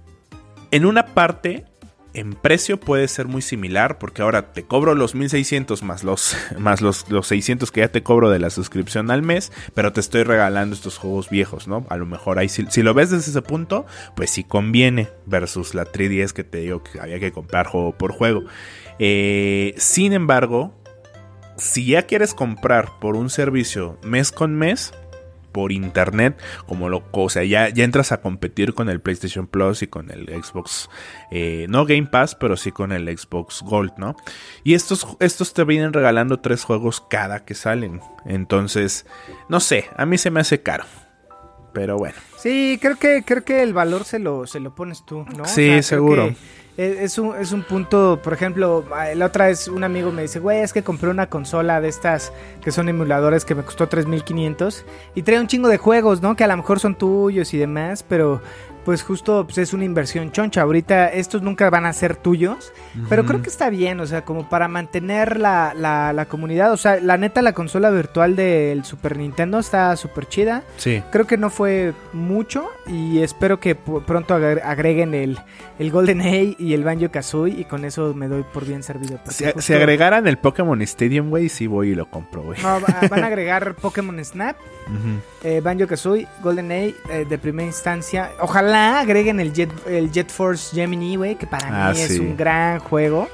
[0.71, 1.70] en una parte
[2.13, 6.81] en precio puede ser muy similar porque ahora te cobro los 1600 más los más
[6.81, 10.23] los, los 600 que ya te cobro de la suscripción al mes, pero te estoy
[10.23, 11.85] regalando estos juegos viejos, ¿no?
[11.89, 15.85] A lo mejor ahí si, lo ves desde ese punto, pues sí conviene versus la
[15.85, 18.43] 3DS que te digo que había que comprar juego por juego.
[18.99, 20.73] Eh, sin embargo,
[21.57, 24.93] si ya quieres comprar por un servicio mes con mes,
[25.51, 29.81] por internet, como lo, o sea, ya, ya entras a competir con el PlayStation Plus
[29.81, 30.89] y con el Xbox,
[31.31, 34.15] eh, no Game Pass, pero sí con el Xbox Gold, ¿no?
[34.63, 38.01] Y estos, estos te vienen regalando tres juegos cada que salen.
[38.25, 39.05] Entonces,
[39.49, 40.85] no sé, a mí se me hace caro.
[41.73, 42.15] Pero bueno.
[42.37, 45.45] Sí, creo que, creo que el valor se lo, se lo pones tú, ¿no?
[45.45, 46.27] Sí, seguro.
[46.27, 46.35] que
[46.77, 50.61] Es, un, es un punto, por ejemplo, la otra vez un amigo me dice, güey,
[50.61, 52.31] es que compré una consola de estas
[52.63, 56.35] que son emuladores que me costó 3.500 y trae un chingo de juegos, ¿no?
[56.35, 58.41] Que a lo mejor son tuyos y demás, pero
[58.85, 60.61] pues justo pues, es una inversión choncha.
[60.61, 62.73] Ahorita estos nunca van a ser tuyos,
[63.09, 66.71] pero creo que está bien, o sea, como para mantener la, la, la comunidad.
[66.71, 70.63] O sea, la neta, la consola virtual del Super Nintendo está súper chida.
[70.77, 71.03] Sí.
[71.11, 75.37] Creo que no fue mucho y espero que pronto agre- agreguen el,
[75.79, 79.19] el Golden Age y el Banjo Kazooie y con eso me doy por bien servido.
[79.29, 82.61] Si, justo- si agregaran el Pokémon Stadium, güey, sí voy y lo compro, güey.
[82.61, 84.55] No, va- van a agregar Pokémon Snap,
[85.43, 88.31] eh, Banjo Kazooie, Golden Age eh, de primera instancia.
[88.39, 92.35] Ojalá agreguen el Jet, el Jet Force Gemini, güey, que para Ah, mí es un
[92.37, 93.27] gran juego.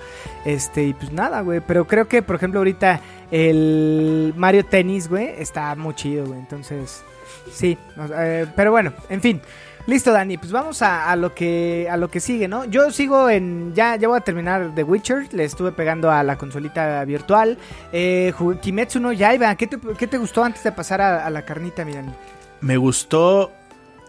[0.46, 1.60] Este, y pues nada, güey.
[1.66, 6.40] Pero creo que, por ejemplo, ahorita el Mario Tennis, güey, está muy chido, güey.
[6.40, 7.04] Entonces,
[7.52, 7.78] sí.
[8.16, 9.42] eh, pero bueno, en fin.
[9.88, 12.66] Listo, Dani, pues vamos a, a lo que a lo que sigue, ¿no?
[12.66, 16.38] Yo sigo en ya ya voy a terminar The Witcher, le estuve pegando a la
[16.38, 17.58] consolita virtual.
[17.94, 21.44] Eh, Kimetsu no Yaiba, ¿qué te, qué te gustó antes de pasar a, a la
[21.44, 22.12] carnita, mi Dani?
[22.60, 23.54] Me gustó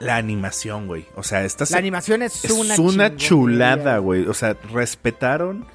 [0.00, 1.06] la animación, güey.
[1.14, 4.26] O sea, estás La animación es, Es una, chulada, güey.
[4.26, 5.66] O sea, respetaron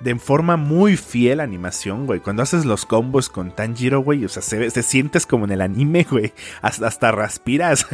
[0.00, 2.20] de forma muy fiel a animación, güey.
[2.20, 5.60] Cuando haces los combos con Tanjiro, güey, o sea, se, se sientes como en el
[5.60, 6.32] anime, güey.
[6.62, 7.86] Hasta, hasta respiras.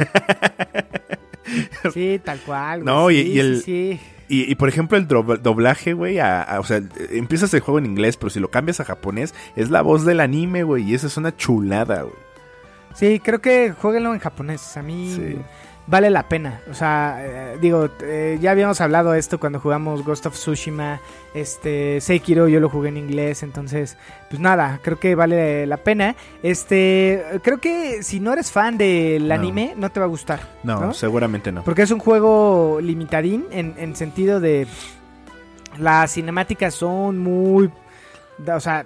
[1.93, 2.81] Sí, tal cual.
[2.83, 2.85] güey.
[2.95, 4.11] No, y- Sí, y el- sí, sí.
[4.27, 6.81] Y, y, por ejemplo, el doblaje, güey, a- a- o sea,
[7.11, 10.19] empiezas el juego en inglés, pero si lo cambias a japonés, es la voz del
[10.19, 12.24] anime, güey, y eso es una chulada, güey.
[12.95, 14.75] Sí, creo que jueguenlo en japonés.
[14.77, 15.37] A mí Sí.
[15.87, 16.61] vale la pena.
[16.71, 20.99] O sea, eh, digo, eh, ya habíamos hablado de esto cuando jugamos Ghost of Tsushima.
[21.33, 23.43] Este, Sekiro, yo lo jugué en inglés.
[23.43, 23.97] Entonces,
[24.29, 26.15] pues nada, creo que vale la pena.
[26.41, 29.33] Este, creo que si no eres fan del No.
[29.35, 30.39] anime, no te va a gustar.
[30.63, 30.93] No, ¿no?
[30.93, 31.63] seguramente no.
[31.63, 34.65] Porque es un juego limitadín en, en sentido de
[35.77, 37.69] las cinemáticas son muy,
[38.47, 38.85] o sea,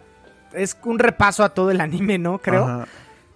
[0.53, 2.39] es un repaso a todo el anime, ¿no?
[2.39, 2.65] Creo.
[2.65, 2.87] Ajá.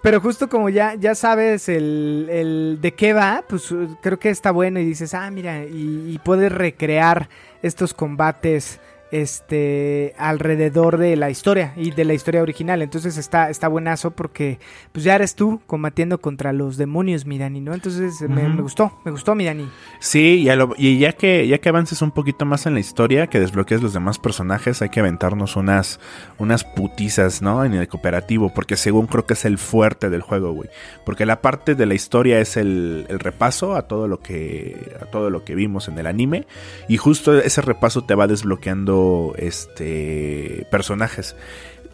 [0.03, 4.29] Pero justo como ya, ya sabes el, el de qué va, pues uh, creo que
[4.29, 7.29] está bueno y dices, ah, mira, y, y puedes recrear
[7.61, 8.81] estos combates
[9.21, 12.81] este alrededor de la historia y de la historia original.
[12.81, 14.59] Entonces está, está buenazo porque
[14.91, 17.73] pues ya eres tú combatiendo contra los demonios, mi Dani, ¿no?
[17.73, 19.69] Entonces me, gustó, me gustó mi Dani.
[19.99, 22.79] Sí, y, a lo- y ya que ya que avances un poquito más en la
[22.79, 25.99] historia, que desbloquees los demás personajes, hay que aventarnos unas
[26.39, 27.63] unas putizas, ¿no?
[27.63, 30.69] En el cooperativo, porque según creo que es el fuerte del juego, güey.
[31.05, 35.05] Porque la parte de la historia es el, el repaso a todo lo que a
[35.05, 36.45] todo lo que vimos en el anime
[36.87, 39.02] y justo ese repaso te va desbloqueando
[39.37, 41.35] este personajes.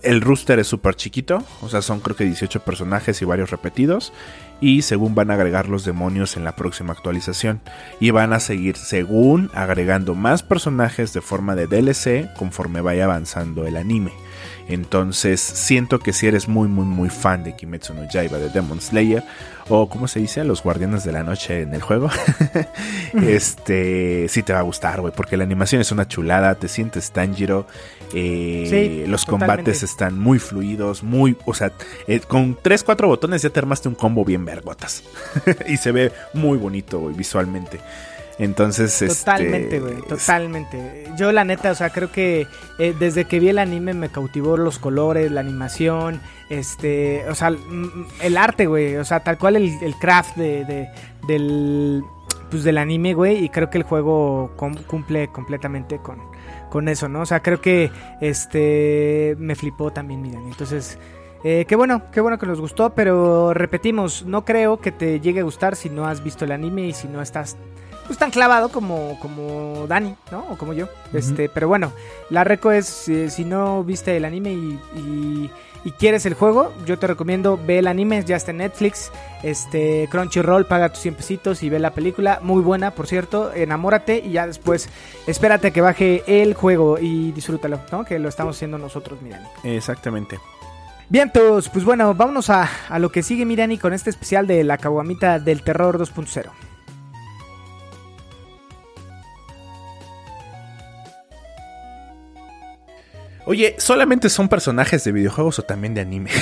[0.02, 4.14] El rooster es súper chiquito, o sea, son creo que 18 personajes y varios repetidos.
[4.62, 7.62] Y según van a agregar los demonios en la próxima actualización.
[8.00, 13.66] Y van a seguir, según, agregando más personajes de forma de DLC conforme vaya avanzando
[13.66, 14.12] el anime.
[14.70, 18.80] Entonces, siento que si eres muy, muy, muy fan de Kimetsu no Yaiba de Demon
[18.80, 19.24] Slayer,
[19.68, 22.10] o como se dice, los guardianes de la noche en el juego,
[23.22, 27.12] este, sí te va a gustar, güey, porque la animación es una chulada, te sientes
[27.12, 27.68] Tanjiro,
[28.14, 29.56] eh, Sí, los totalmente.
[29.56, 31.72] combates están muy fluidos, muy, o sea,
[32.08, 35.04] eh, con 3, 4 botones ya te armaste un combo bien vergotas.
[35.68, 37.80] y se ve muy bonito, güey, visualmente.
[38.40, 41.04] Entonces, Totalmente, este, güey, totalmente.
[41.18, 42.48] Yo la neta, o sea, creo que
[42.80, 47.52] eh, desde que vi el anime me cautivó los colores, la animación, este, o sea,
[48.22, 50.88] el arte, güey, o sea, tal cual el, el craft de, de-
[51.28, 52.02] del,
[52.50, 56.20] pues del anime, güey, y creo que el juego cum- cumple completamente con,
[56.70, 57.20] con eso, ¿no?
[57.22, 60.98] O sea, creo que este me flipó también, miren, entonces...
[61.44, 65.42] eh, qué bueno, qué bueno que nos gustó, pero repetimos, no creo que te llegue
[65.42, 67.58] a gustar si no has visto el anime y si no estás
[68.10, 70.46] pues tan clavado como, como Dani, ¿no?
[70.50, 70.88] O como yo.
[71.14, 71.94] Este, pero bueno,
[72.32, 75.50] la reco es eh, si no viste el anime y, y-
[75.86, 80.10] y quieres el juego, yo te recomiendo ve el anime, ya está en Netflix, este
[80.12, 84.32] Crunchyroll, paga tus 100 pesitos y ve la película, muy buena, por cierto, enamórate y
[84.34, 84.90] ya después
[85.26, 88.04] espérate a que baje el juego y disfrútalo, ¿no?
[88.04, 89.48] Que lo estamos haciendo nosotros, Mirani.
[89.64, 90.38] Exactamente.
[91.08, 94.66] Bien, pues, pues bueno, vámonos a, a lo que sigue, Mirani, con este especial de
[94.66, 96.50] la caguamita del terror 2.0.
[103.50, 106.30] Oye, ¿solamente son personajes de videojuegos o también de anime?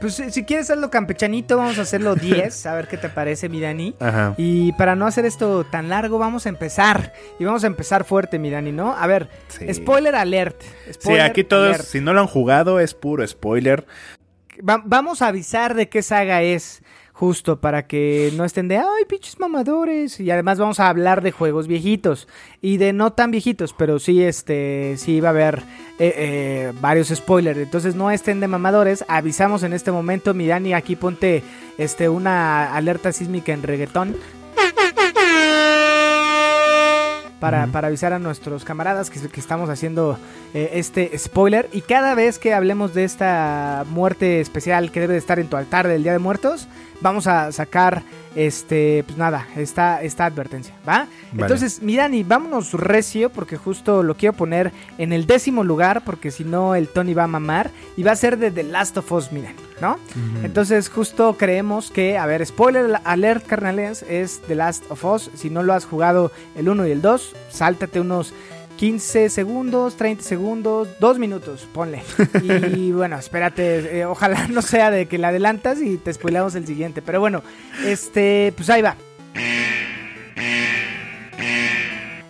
[0.00, 3.48] Pues si si quieres hacerlo campechanito, vamos a hacerlo 10, a ver qué te parece,
[3.48, 3.96] mi Dani.
[3.98, 4.32] Ajá.
[4.36, 7.12] Y para no hacer esto tan largo, vamos a empezar.
[7.40, 8.94] Y vamos a empezar fuerte, mi Dani, ¿no?
[8.96, 9.74] A ver, Sí.
[9.74, 10.62] spoiler alert.
[11.00, 11.84] Sí, aquí todos, alert.
[11.84, 13.86] si no lo han jugado, es puro spoiler.
[14.60, 16.80] Va- vamos a avisar de qué saga es,
[17.18, 20.20] justo para que no estén de, ay, pinches mamadores.
[20.20, 22.28] Y además vamos a hablar de juegos viejitos
[22.62, 25.58] y de no tan viejitos, pero sí, este, sí va a haber
[25.98, 27.58] eh, eh, varios spoilers.
[27.58, 29.04] Entonces no estén de mamadores.
[29.08, 31.42] Avisamos en este momento, mi Dani, aquí ponte,
[31.76, 34.16] este, una alerta sísmica en reggaetón.
[37.40, 40.18] Para, para avisar a nuestros camaradas que, que estamos haciendo
[40.54, 41.68] eh, este spoiler.
[41.72, 45.56] Y cada vez que hablemos de esta muerte especial que debe de estar en tu
[45.56, 46.66] altar del Día de Muertos,
[47.00, 48.02] vamos a sacar
[48.34, 51.08] este, pues nada, esta, esta advertencia, ¿va?
[51.32, 51.42] Vale.
[51.42, 56.44] Entonces, Mirani, vámonos recio, porque justo lo quiero poner en el décimo lugar, porque si
[56.44, 57.70] no el Tony va a mamar.
[57.96, 59.98] Y va a ser de The Last of Us, Mirani, ¿no?
[60.44, 65.30] Entonces, justo creemos que, a ver, spoiler alert, carnales, es The Last of Us.
[65.34, 68.32] Si no lo has jugado el 1 y el 2, sáltate unos
[68.78, 72.00] 15 segundos, 30 segundos, 2 minutos, ponle.
[72.44, 76.64] Y bueno, espérate, eh, ojalá no sea de que la adelantas y te spoilamos el
[76.66, 77.02] siguiente.
[77.02, 77.42] Pero bueno,
[77.84, 78.96] este, pues ahí va.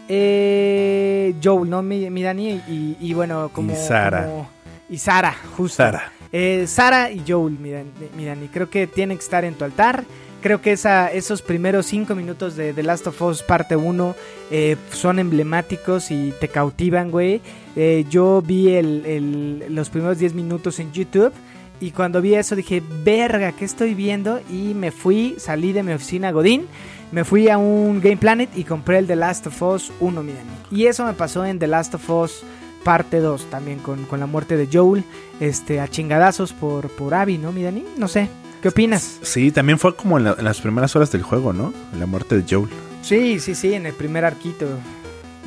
[0.08, 1.82] Eh, Joel, ¿no?
[1.82, 3.72] Mi, mi Dani y, y bueno, como...
[3.72, 4.24] Y Sara.
[4.24, 4.48] como-
[4.90, 5.76] y Sara, justo.
[5.82, 6.12] Sara.
[6.32, 10.04] Eh, Sara y Joel, miren, miren, y creo que tienen que estar en tu altar.
[10.40, 14.14] Creo que esa, esos primeros 5 minutos de The Last of Us parte 1
[14.52, 17.40] eh, son emblemáticos y te cautivan, güey.
[17.74, 21.32] Eh, yo vi el- el- los primeros 10 minutos en YouTube
[21.80, 24.40] y cuando vi eso dije, verga, ¿qué estoy viendo?
[24.50, 26.66] Y me fui, salí de mi oficina Godín,
[27.10, 30.42] me fui a un Game Planet y compré el The Last of Us 1, miren.
[30.70, 32.42] Y eso me pasó en The Last of Us
[32.84, 35.02] parte 2 también con, la muerte de Joel,
[35.40, 37.84] este, a chingadazos por, por Abby, ¿no, mi?
[37.96, 38.28] No sé,
[38.62, 39.18] ¿qué opinas?
[39.22, 41.72] Sí, también fue como en, la- en las primeras horas del juego, ¿no?
[41.98, 42.70] La muerte de Joel.
[43.02, 44.66] Sí, sí, sí, en el primer arquito.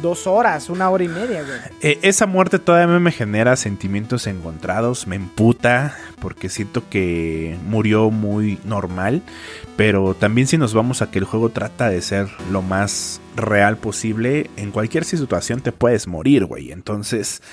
[0.02, 1.60] Dos horas, una hora y media, güey.
[1.82, 8.58] Eh, esa muerte todavía me genera sentimientos encontrados, me emputa, porque siento que murió muy
[8.64, 9.22] normal,
[9.78, 13.78] pero también si nos vamos a que el juego trata de ser lo más real
[13.78, 16.72] posible, en cualquier situación te puedes morir, güey.
[16.72, 17.44] Entonces,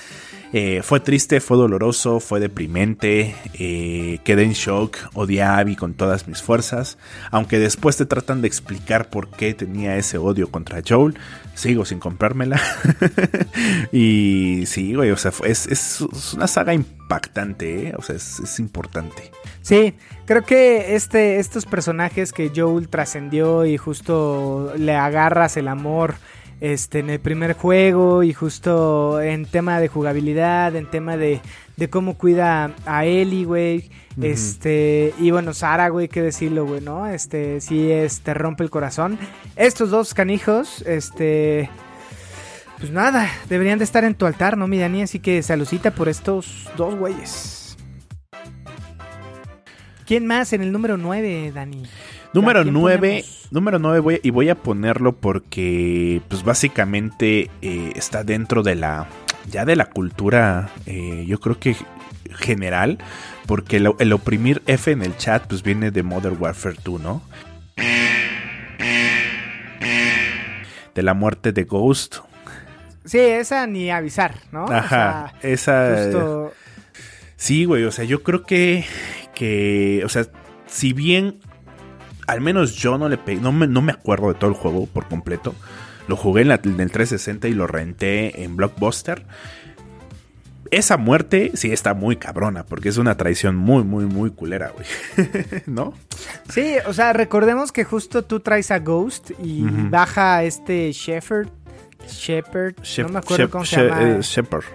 [0.51, 5.93] eh, fue triste, fue doloroso, fue deprimente, eh, quedé en shock, odié a Abby con
[5.93, 6.97] todas mis fuerzas,
[7.31, 11.15] aunque después te tratan de explicar por qué tenía ese odio contra Joel,
[11.53, 12.59] sigo sin comprármela.
[13.91, 16.01] y sí, güey, o sea, es- es
[16.33, 17.93] una saga impactante, ¿eh?
[17.97, 19.31] o sea, es, es importante.
[19.61, 19.93] Sí,
[20.25, 26.15] creo que este, estos personajes que Joel trascendió y justo le agarras el amor
[26.61, 31.41] este, en el primer juego y justo en tema de jugabilidad, en tema de,
[31.77, 33.89] de cómo cuida a Ellie, güey.
[34.21, 37.07] Este, y bueno, Sara, güey, qué decirlo, güey, ¿no?
[37.07, 39.17] Este, sí, es, te rompe el corazón.
[39.55, 41.69] Estos dos canijos, este,
[42.79, 45.03] pues nada, deberían de estar en tu altar, ¿no, mi Dani?
[45.03, 47.77] Así que saludcita por estos dos güeyes.
[50.05, 51.83] ¿Quién más en el número 9, Dani?
[52.33, 53.47] Número ¿A quién 9, ponemos?
[53.51, 59.07] número 9 voy, y voy a ponerlo porque pues básicamente eh, está dentro de la
[59.49, 61.75] ya de la cultura eh, yo creo que
[62.31, 62.99] general
[63.47, 67.23] porque el, el oprimir F en el chat pues viene de Modern Warfare 2, ¿no?
[70.93, 72.17] De la muerte de Ghost.
[73.05, 74.65] Sí, esa ni avisar, ¿no?
[74.65, 76.53] O Ajá, sea, esa justo-
[77.37, 78.85] Sí, güey, o sea, yo creo que,
[79.33, 80.25] que, o sea,
[80.67, 81.39] si bien
[82.29, 84.85] al menos yo no le pegué, no me, no me acuerdo de todo el juego
[84.87, 85.53] por completo,
[86.07, 89.25] lo jugué en, la, en el 360 y lo renté en Blockbuster.
[90.71, 94.85] Esa muerte sí está muy cabrona, porque es una traición muy, muy, muy culera, güey.
[95.65, 95.93] ¿No?
[96.49, 99.89] Sí, o sea, recordemos que justo tú traes a Ghost y Ujú.
[99.89, 101.47] baja este Shepard.
[102.07, 104.01] Shepard, no me acuerdo Shep- cómo se llama.
[104.03, 104.65] eh, Shepard.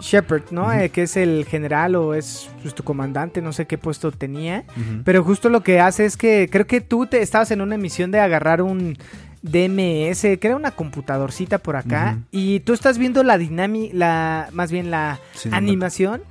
[0.00, 0.72] Shepard, ¿no?
[0.72, 4.64] Eh, que es el general o es pues, tu comandante, no sé qué puesto tenía.
[5.04, 8.10] Pero justo lo que hace es que creo que tú te estabas en una misión
[8.10, 8.96] de agarrar un
[9.42, 14.70] DMS, que era una computadorcita por acá, y tú estás viendo la dinámica, la, más
[14.72, 16.22] bien la Sí, animación,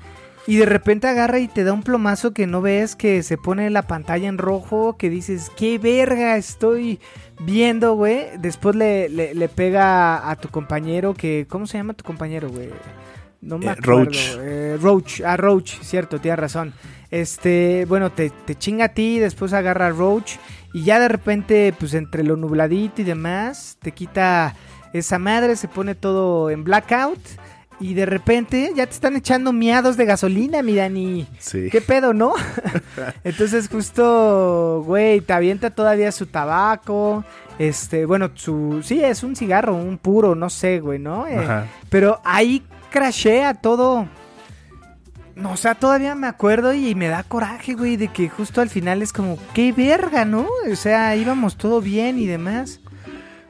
[0.45, 3.69] y de repente agarra y te da un plomazo que no ves, que se pone
[3.69, 6.99] la pantalla en rojo, que dices, qué verga estoy
[7.41, 8.27] viendo, güey.
[8.39, 12.69] Después le, le, le pega a tu compañero, que, ¿cómo se llama tu compañero, güey?
[13.47, 14.03] No me Eh, acuerdo.
[14.05, 14.17] Roach.
[14.39, 16.73] Eh, Roach, ah, Roach, cierto, tienes razón.
[17.11, 20.33] Este, bueno, te, te chinga a ti, después agarra a Roach
[20.73, 24.53] y ya de repente, pues entre lo nubladito y demás, te quita
[24.93, 27.19] esa madre, se pone todo en blackout
[27.79, 31.27] y de repente ya te están echando miados de gasolina, mi Dani.
[31.39, 31.69] Sí.
[31.71, 32.33] ¿Qué pedo, no?
[33.23, 37.23] Entonces justo, güey, te avienta todavía su tabaco,
[37.59, 41.25] este, bueno, su, sí, es un cigarro, un puro, no sé, güey, ¿no?
[41.27, 41.67] Eh, Ajá.
[41.89, 42.63] pero ahí
[42.97, 44.07] crashea todo.
[45.35, 48.69] No, o sea, todavía me acuerdo y me da coraje, güey, de que justo al
[48.69, 50.47] final es como, qué verga, ¿no?
[50.71, 52.79] O sea, íbamos todo bien y demás.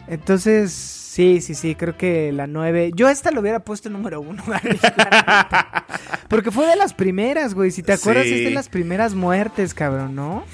[0.10, 2.92] Entonces, sí, sí, sí, creo que la 9.
[2.94, 5.86] Yo esta lo hubiera puesto número uno, Dani, la neta.
[6.28, 7.72] Porque fue de las primeras, güey.
[7.72, 8.34] Si te acuerdas, Sí.
[8.34, 10.44] es de las primeras muertes, cabrón, ¿no?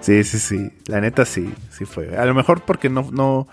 [0.00, 0.70] Sí, sí, sí.
[0.86, 2.16] La neta sí, sí fue.
[2.16, 3.46] A lo mejor porque no, no,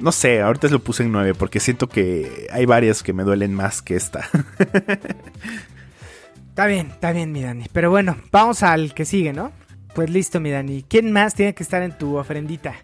[0.00, 3.54] no sé, ahorita lo puse en 9 porque siento que hay varias que me duelen
[3.54, 4.28] más que esta.
[6.48, 7.66] Está bien, está bien, mi Dani.
[7.70, 9.52] Pero bueno, vamos al que sigue, ¿no?
[9.94, 10.84] Pues listo, mi Dani.
[10.88, 12.74] ¿Quién más tiene que estar en tu ofrendita?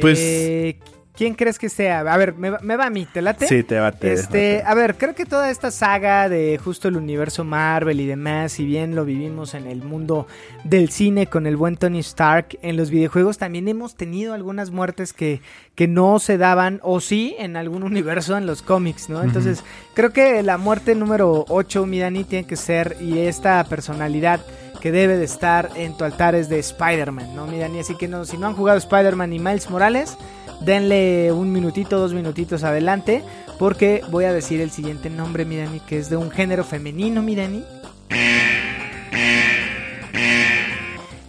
[0.00, 0.80] Pues- Eh,
[1.16, 2.00] ¿Quién crees que sea?
[2.00, 3.46] A ver, me, va- me va a mí, ¿te late?
[3.46, 4.12] Sí, te bate.
[4.12, 8.50] Este, a ver, creo que toda esta saga de justo el universo Marvel y demás,
[8.50, 10.26] si bien lo vivimos en el mundo
[10.64, 15.12] del cine con el buen Tony Stark, en los videojuegos también hemos tenido algunas muertes
[15.12, 15.40] que,
[15.76, 19.22] que no se daban, o sí, en algún universo en los cómics, ¿no?
[19.22, 19.62] Entonces,
[19.94, 24.40] creo que la muerte número 8, mi Dani, tiene que ser, y esta personalidad
[24.80, 27.78] que debe de estar en tu altar es de Spider-Man, ¿no, mi Dani?
[27.78, 30.18] Así que no, si no han jugado Spider-Man y Miles Morales,
[30.60, 33.22] denle un minutito, dos minutitos adelante,
[33.58, 37.22] porque voy a decir el siguiente nombre, mi Dani, que es de un género femenino,
[37.22, 37.64] mi Dani.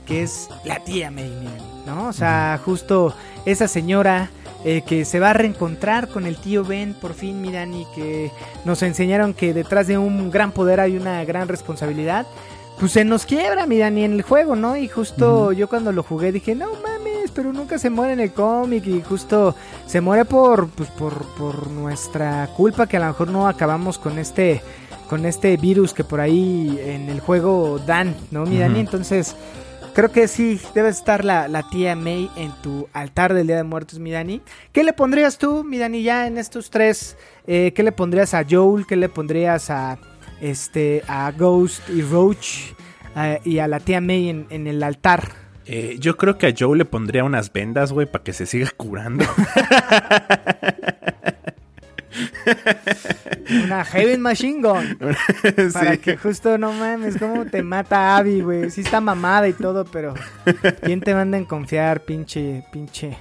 [0.06, 2.08] que es la tía May, mi Dani, ¿no?
[2.08, 3.16] O sea, justo
[3.46, 4.30] esa señora
[4.64, 8.32] eh, que se va a reencontrar con el tío Ben por fin, mi Dani, que
[8.66, 12.26] nos enseñaron que detrás de un gran poder hay una gran responsabilidad.
[12.80, 14.76] Pues se nos quiebra, mi Dani, en el juego, ¿no?
[14.76, 16.68] Y justo yo cuando lo jugué dije, no
[17.34, 19.56] pero nunca se muere en el cómic y justo
[19.86, 24.20] se muere por, pues, por, por nuestra culpa que a lo mejor no acabamos con
[24.20, 24.62] este
[25.10, 28.80] con este virus que por ahí en el juego dan, ¿no, mi Dani?
[28.80, 29.36] Entonces,
[29.94, 33.64] creo que sí, debe estar la, la, tía May en tu altar del Día de
[33.64, 34.42] Muertos, mi Dani.
[34.72, 37.18] ¿Qué le pondrías tú, mi Dani, ya en estos tres?
[37.46, 38.88] Eh, ¿Qué le pondrías a Joel?
[38.88, 40.00] ¿Qué le pondrías a,
[40.42, 42.74] este, a Ghost y Roach?
[43.16, 45.45] eh, y a la tía May en, en el altar.
[45.68, 48.70] Eh, yo creo que a Joe le pondría unas vendas, güey, para que se siga
[48.76, 49.26] curando.
[53.64, 54.98] Una Heaven Machine Gun.
[55.74, 58.72] Para que justo no mames, cómo te mata Abby, güey.
[58.72, 60.14] Sí está mamada y todo, pero
[60.82, 63.18] ¿quién te manda en confiar, pinche, pinche,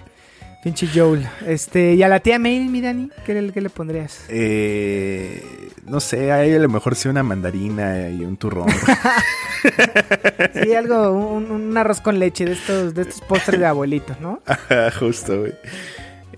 [0.64, 1.28] pinche Joel?
[1.46, 4.24] Este, y a la tía May, mi Dani, ¿qué le, qué le pondrías?
[4.28, 8.68] Eh, no sé, a ella a lo mejor sí una mandarina y un turrón.
[10.62, 14.42] Sí, algo, un, un arroz con leche de estos, de estos postres de abuelitos, ¿no?
[14.46, 15.54] Ajá, Justo, güey.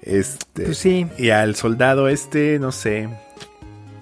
[0.00, 0.62] Este.
[0.62, 1.08] Pues sí.
[1.18, 3.08] Y al soldado este, no sé.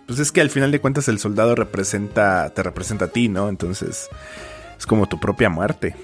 [0.07, 3.49] Pues es que al final de cuentas el soldado representa, te representa a ti, ¿no?
[3.49, 4.11] Entonces
[4.79, 5.95] es como tu propia muerte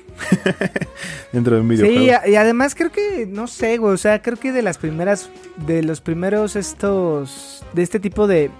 [1.32, 2.20] dentro de un videojuego.
[2.24, 5.30] Sí, y además creo que, no sé, güey, o sea, creo que de las primeras,
[5.66, 8.50] de los primeros estos, de este tipo de,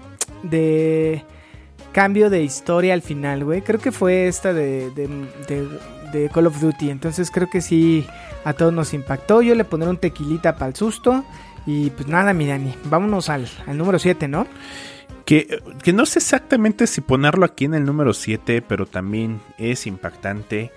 [0.43, 1.23] de
[1.91, 5.07] cambio de historia al final, güey, creo que fue esta de, de,
[5.47, 5.67] de-
[6.11, 8.05] de Call of Duty, entonces creo que sí,
[8.43, 11.23] a todos nos impactó, yo le pondré un tequilita para el susto,
[11.65, 14.45] y pues nada, mi Dani, vámonos al, al número 7, ¿no?
[15.31, 19.87] Que, que no sé exactamente si ponerlo aquí en el número 7, pero también es
[19.87, 20.73] impactante.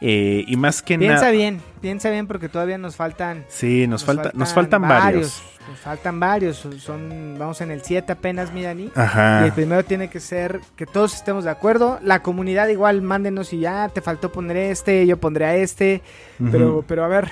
[0.00, 1.30] Eh, y más que Piensa nada.
[1.30, 5.40] bien, piensa bien porque todavía nos faltan Sí, nos, falta, nos faltan varios.
[5.68, 6.66] Nos faltan varios.
[6.80, 8.86] Son, vamos en el 7 apenas, mi Dani.
[8.86, 9.44] Y Ajá.
[9.44, 12.00] el primero tiene que ser que todos estemos de acuerdo.
[12.02, 16.02] La comunidad igual, mándenos y ya te faltó poner este, yo pondré a este.
[16.50, 17.30] Pero, pero a ver,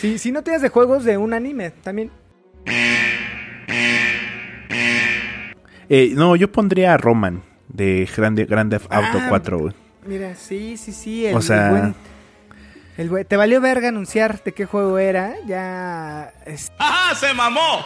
[0.00, 2.12] si, si no tienes de juegos de un anime, también.
[5.96, 9.74] Eh, no, yo pondría a Roman de Grande, Grande Auto Ah, 4, güey.
[10.06, 11.24] Mira, sí, sí, sí.
[11.26, 11.94] El, O sea- el buen-
[12.96, 15.34] el buen- te valió verga anunciar de qué juego era.
[15.46, 16.32] Ya.
[16.46, 17.14] es- ¡Ajá!
[17.14, 17.60] ¡Se mamó!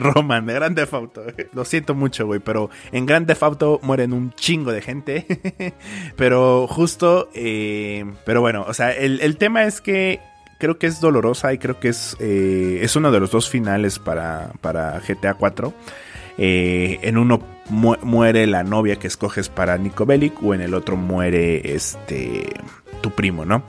[0.00, 1.22] Roman de Grand Theft Auto.
[1.52, 5.74] Lo siento mucho, güey, pero en Grand Theft Auto mueren un chingo de gente.
[6.16, 10.20] pero justo, eh, pero bueno, o sea, el, el tema es que
[10.58, 13.98] creo que es dolorosa y creo que es, eh, es uno de los dos finales
[13.98, 15.72] para, para GTA 4.
[16.38, 17.40] Eh, en uno
[17.70, 22.48] mu- muere la novia que escoges para Nico Bellic o en el otro muere este
[23.00, 23.62] tu primo, ¿no?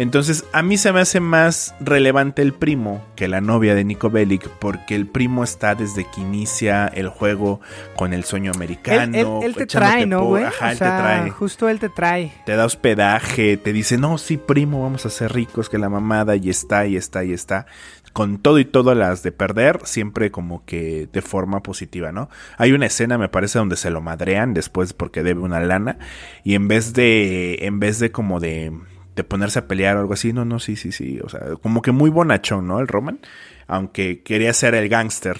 [0.00, 4.08] Entonces, a mí se me hace más relevante el primo que la novia de Nico
[4.08, 7.60] Bellic, porque el primo está desde que inicia el juego
[7.96, 9.14] con el sueño Él, americano.
[9.40, 10.44] él- él te echándote trae, ¿no, güey?
[10.44, 11.30] Ajá, O él sea, te trae.
[11.30, 12.32] Justo él te trae.
[12.46, 16.34] Te da hospedaje, te dice, no, sí, primo, vamos a ser ricos, que la mamada,
[16.34, 17.66] y está, y está, y está.
[18.14, 22.30] Con todo y todo las de perder, siempre como que de forma positiva, ¿no?
[22.56, 25.98] Hay una escena, me parece, donde se lo madrean después porque debe una lana,
[26.42, 28.72] y en vez de, en vez de como de,
[29.20, 31.82] de ponerse a pelear o algo así, no, no, sí, sí, sí, o sea, como
[31.82, 32.80] que muy bonachón, ¿no?
[32.80, 33.20] El Roman,
[33.66, 35.38] aunque quería ser el gángster.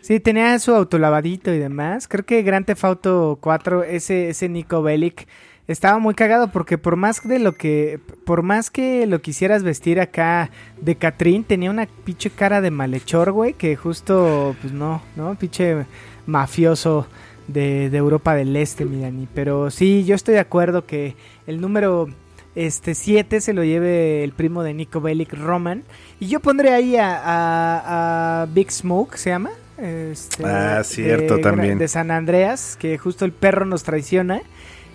[0.00, 2.08] Sí, tenía su autolavadito y demás.
[2.08, 5.26] Creo que Grand Theft Auto 4, ese, ese Nico Bellic,
[5.68, 10.00] estaba muy cagado porque por más de lo que, por más que lo quisieras vestir
[10.00, 10.50] acá
[10.80, 15.34] de Catrín, tenía una pinche cara de malhechor, güey, que justo, pues no, ¿no?
[15.36, 15.86] Pinche
[16.26, 17.06] mafioso
[17.48, 19.28] de, de Europa del Este, mi Dani.
[19.34, 22.08] Pero sí, yo estoy de acuerdo que el número
[22.56, 25.84] este 7 se lo lleve el primo de Nico Bellic, Roman.
[26.18, 29.50] Y yo pondré ahí a, a- a Big Smoke, ¿se llama?
[29.78, 31.78] Este, Ah, cierto, de- también.
[31.78, 34.40] De San Andreas, que justo el perro nos traiciona.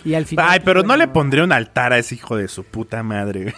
[0.04, 0.46] Y al final.
[0.48, 3.54] Ay, pero no bueno, le pondré un altar a ese hijo de su puta madre.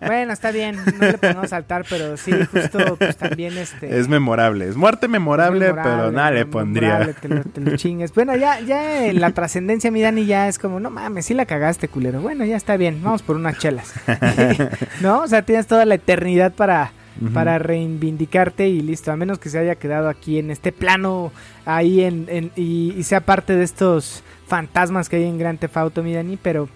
[0.00, 3.98] Bueno, está bien, no le podemos saltar, pero sí, justo, pues también este.
[3.98, 7.12] Es memorable, es muerte memorable, memorable, pero nada le pondría.
[7.20, 8.12] Te lo, te lo chingues.
[8.14, 11.46] Bueno, ya, ya en la trascendencia, mi Dani, ya es como, no mames, sí la
[11.46, 12.20] cagaste, culero.
[12.20, 13.92] Bueno, ya está bien, vamos por unas chelas.
[15.00, 15.22] ¿No?
[15.22, 16.92] O sea, tienes toda la eternidad para,
[17.34, 19.10] para reivindicarte y listo.
[19.12, 21.32] A menos que se haya quedado aquí en este plano,
[21.66, 25.76] ahí en, en- y, y sea parte de estos fantasmas que hay en Grand Theft
[25.76, 26.68] Auto, mi Dani, pero.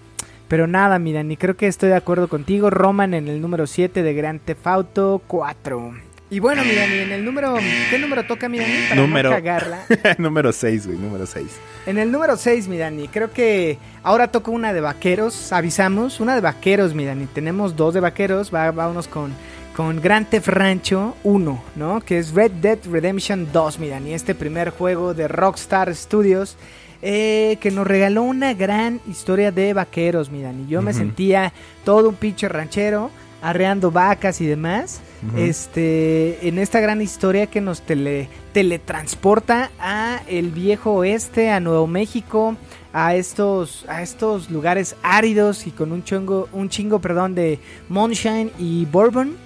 [0.48, 2.68] Pero nada, mi Dani, creo que estoy de acuerdo contigo.
[2.68, 5.94] Roman en el número 7 de Grand Theft Auto 4.
[6.28, 7.54] Y bueno, mi Dani, en el número.
[7.88, 8.72] ¿Qué número toca, mi Dani?
[8.90, 9.78] Para Número- no cagarla.
[10.18, 11.46] número 6, güey, número 6.
[11.86, 16.34] En el número 6, mi Dani, creo que ahora toca una de vaqueros, avisamos, una
[16.34, 17.24] de vaqueros, mi Dani.
[17.32, 19.32] Tenemos dos de vaqueros, va, vámonos con,
[19.74, 22.00] con Grand Theft Rancho 1, ¿no?
[22.00, 24.12] Que es Red Dead Redemption 2, mi Dani.
[24.12, 26.56] Este primer juego de Rockstar Studios
[27.04, 30.68] eh, que nos regaló una gran historia de vaqueros, mi Dani.
[30.68, 31.52] Yo me sentía
[31.84, 33.10] todo un pinche ranchero,
[33.42, 35.00] arreando vacas y demás.
[35.36, 41.88] Este, en esta gran historia que nos tele, teletransporta a el viejo oeste, a Nuevo
[41.88, 42.56] México,
[42.92, 47.58] a estos, a estos lugares áridos y con un chongo, un chingo, perdón, de
[47.88, 49.36] moonshine y bourbon.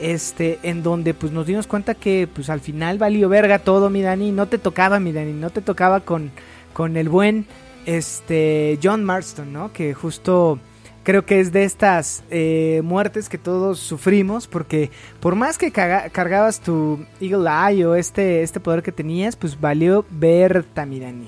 [0.00, 4.00] Este, en donde pues nos dimos cuenta que pues al final valió verga todo, mi
[4.00, 6.30] Dani, no te tocaba, mi Dani, no te tocaba con,
[6.72, 7.46] con el buen
[7.84, 9.72] este John Marston, ¿no?
[9.72, 10.60] Que justo
[11.02, 16.10] creo que es de estas eh, muertes que todos sufrimos, porque por más que caga-
[16.10, 21.26] cargabas tu Eagle Eye o este, este poder que tenías, pues valió Berta, mi Dani.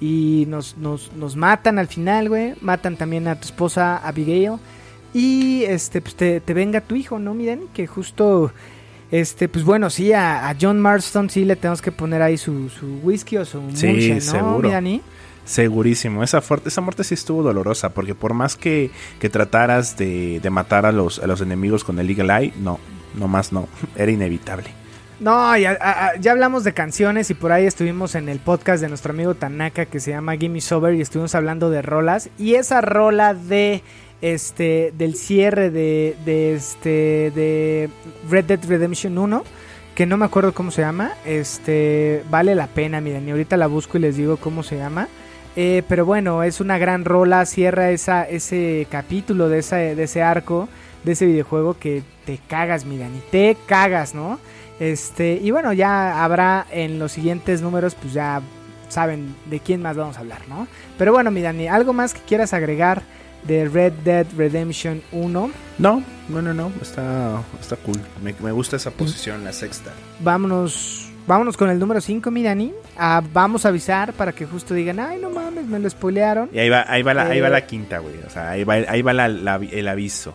[0.00, 2.54] Y nos, nos, nos matan al final, güey.
[2.60, 4.58] Matan también a tu esposa Abigail.
[5.12, 7.66] Y este, pues te, te venga tu hijo, ¿no, mi Dani?
[7.74, 8.52] Que justo,
[9.10, 12.68] este, pues bueno, sí, a, a John Marston sí le tenemos que poner ahí su,
[12.68, 14.68] su whisky o su Sí, ¿no, seguro.
[14.68, 15.02] mi Dani?
[15.44, 20.38] Segurísimo, esa, fuerte, esa muerte sí estuvo dolorosa, porque por más que, que trataras de,
[20.40, 22.78] de matar a los, a los enemigos con el Eagle Eye, no,
[23.18, 24.68] no más no, era inevitable.
[25.18, 28.88] No, ya, a- ya hablamos de canciones y por ahí estuvimos en el podcast de
[28.88, 32.80] nuestro amigo Tanaka que se llama Gimme Sober y estuvimos hablando de rolas y esa
[32.80, 33.82] rola de
[34.22, 37.88] este del cierre de, de este de
[38.28, 39.44] Red Dead Redemption 1
[39.94, 43.66] que no me acuerdo cómo se llama, este vale la pena, miren, y ahorita la
[43.66, 45.08] busco y les digo cómo se llama.
[45.56, 50.22] Eh, pero bueno, es una gran rola, cierra esa, ese capítulo de, esa, de ese
[50.22, 50.70] arco,
[51.04, 54.38] de ese videojuego que te cagas, miren, y te cagas, ¿no?
[54.78, 58.40] Este, y bueno, ya habrá en los siguientes números, pues ya
[58.88, 60.66] saben de quién más vamos a hablar, ¿no?
[60.96, 63.02] Pero bueno, mi Dani, ¿algo más que quieras agregar
[63.44, 65.50] de Red Dead Redemption 1?
[65.78, 67.98] No, no, no, no, está, está cool.
[68.22, 69.92] Me, me gusta esa posición, la sexta.
[70.20, 72.72] Vámonos, vámonos con el número 5, mi Dani.
[72.98, 76.50] Ah, vamos a avisar para que justo digan, ay, no mames, me lo spoilearon.
[76.52, 77.50] Y ahí va, ahí va, la, ahí va Eh.
[77.50, 78.14] la quinta, güey.
[78.26, 80.34] O sea, ahí va, ahí va la- la- el aviso.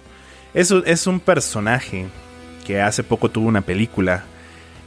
[0.54, 2.08] Es, un- es un personaje
[2.66, 4.24] que hace poco tuvo una película.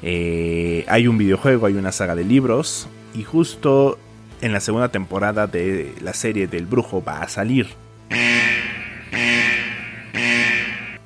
[0.02, 2.88] Eh, hay un videojuego, hay una saga de libros.
[3.14, 3.98] Y justo
[4.40, 7.68] en la segunda temporada de la serie del brujo va a salir.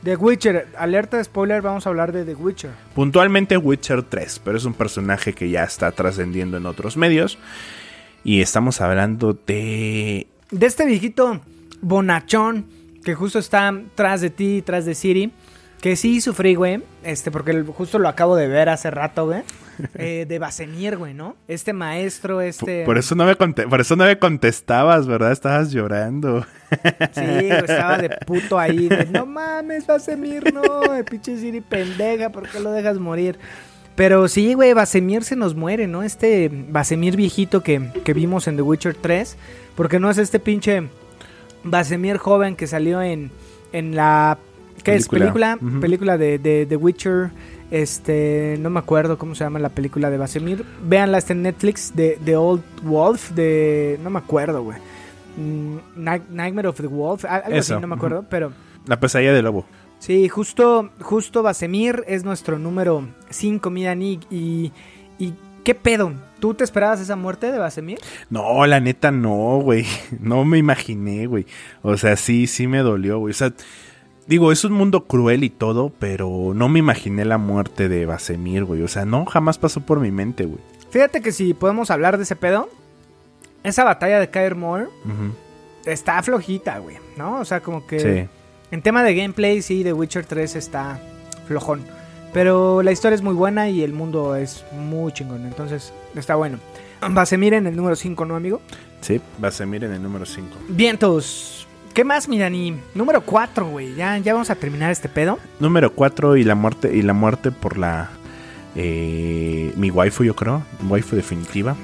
[0.03, 2.73] The Witcher, alerta de spoiler, vamos a hablar de The Witcher.
[2.95, 7.39] Puntualmente Witcher 3, pero es un personaje que ya está trascendiendo en otros medios.
[8.25, 10.27] Y estamos hablando de...
[10.51, 11.41] De este viejito
[11.81, 12.67] bonachón
[13.05, 15.33] que justo está tras de ti, tras de Siri.
[15.81, 16.83] Que sí sufrí, güey.
[17.05, 19.43] Este, porque justo lo acabo de ver hace rato, güey.
[19.95, 21.37] Eh, de Basemir, güey, ¿no?
[21.49, 22.85] Este maestro, este.
[22.85, 25.33] Por eso, no me por eso no me contestabas, ¿verdad?
[25.33, 26.45] Estabas llorando.
[27.13, 28.89] Sí, güey, estaba de puto ahí.
[28.89, 30.63] de, no mames, Basemir, no.
[31.09, 33.39] Pinche Siri pendeja, ¿por qué lo dejas morir?
[33.95, 36.03] Pero sí, güey, Basemir se nos muere, ¿no?
[36.03, 39.37] Este Basemir viejito que, que vimos en The Witcher 3.
[39.75, 40.89] Porque no es este pinche
[41.65, 43.31] Basemir joven que salió en,
[43.73, 44.39] en la...
[44.83, 45.09] ¿Qué es?
[45.09, 45.57] Película.
[45.57, 45.59] Película.
[45.61, 45.81] Ujú.
[45.81, 47.31] Película de, de The Witcher.
[47.73, 50.63] Este, no me acuerdo cómo se llama la película de Basemir.
[50.85, 53.99] Véanla, está en Netflix, de The Old Wolf, de...
[54.05, 54.77] No me acuerdo, güey.
[55.39, 58.53] Mm, Night- Nightmare of the Wolf, al- algo Eso, así, no me acuerdo, pero...
[58.87, 59.65] La pesadilla del lobo.
[60.01, 64.71] Sí, justo, justo Basemir es nuestro número 5, miran, y, y,
[65.19, 65.33] y
[65.65, 66.13] ¿qué pedo?
[66.41, 68.01] ¿Tú te esperabas esa muerte de Basemir?
[68.29, 69.87] No, la neta no, güey.
[70.21, 71.47] No me imaginé, güey.
[71.81, 73.31] O sea, sí, sí me dolió, güey.
[73.31, 73.55] O sea,
[74.27, 78.65] digo, es un mundo cruel y todo, pero no me imaginé la muerte de Basemir,
[78.65, 78.83] güey.
[78.83, 80.61] O sea, no, jamás pasó por mi mente, güey.
[80.91, 82.69] Fíjate que si podemos hablar de ese pedo,
[83.63, 84.87] esa batalla de Kaer Moore
[85.87, 87.41] está flojita, güey, ¿no?
[87.41, 88.29] O sea, como que Sí.
[88.71, 91.01] en tema de gameplay, sí, The Witcher 3 está
[91.47, 91.83] flojón.
[92.33, 96.59] Pero la historia es muy buena y el mundo es muy chingón, entonces está bueno.
[97.11, 98.61] Basemir en el número 5, ¿no, amigo?
[99.01, 100.49] Sí, Basemir en el número 5.
[100.69, 101.62] Vientos.
[101.95, 102.77] ¿Qué más, Mirani?
[102.95, 103.95] Número 4, güey.
[103.95, 105.39] Ya, ya vamos a terminar este pedo.
[105.61, 108.09] Número 4 y la muerte y la muerte por la
[108.75, 111.77] eh, mi waifu, yo creo, waifu definitiva.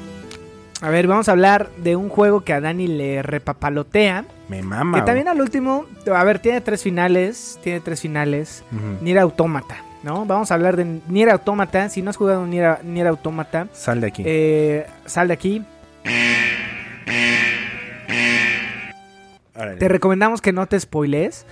[0.81, 4.25] A ver, vamos a hablar de un juego que a Dani le repapalotea.
[4.49, 4.99] Me mama.
[4.99, 5.85] que también al último,
[6.15, 7.59] a ver, tiene tres finales.
[7.63, 8.65] Tiene tres finales.
[8.71, 8.95] güey.
[8.95, 9.05] Ujú.
[9.05, 10.25] Nier Automata, ¿no?
[10.25, 11.89] Vamos a hablar de Nier Automata.
[11.91, 14.23] Si no has jugado Nier, Nier Automata, Sal de aquí.
[14.25, 15.63] eh, sal de aquí.
[19.79, 21.47] Te recomendamos que no te spoilees.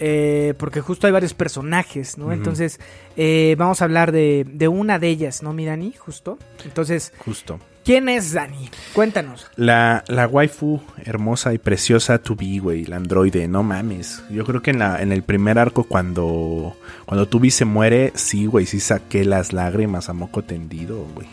[0.00, 2.32] Eh, porque justo hay varios personajes, ¿no?
[2.32, 2.80] Entonces,
[3.16, 5.92] eh, vamos a hablar de, de una de ellas, ¿no, mi Dani?
[5.92, 6.38] Justo.
[6.64, 7.60] Entonces, Justo.
[7.84, 8.70] ¿quién es Dani?
[8.94, 9.46] Cuéntanos.
[9.56, 14.22] La, la waifu hermosa y preciosa to be, güey, la androide, no mames.
[14.30, 18.46] Yo creo que en, la, en el primer arco cuando, cuando Tubi se muere, sí,
[18.46, 21.28] güey, sí saqué las lágrimas a moco tendido, güey.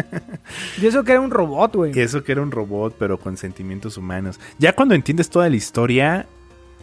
[0.80, 1.92] Yo eso que era un robot, güey.
[1.94, 4.40] Y eso que era un robot, pero con sentimientos humanos.
[4.58, 6.26] Ya cuando entiendes toda la historia,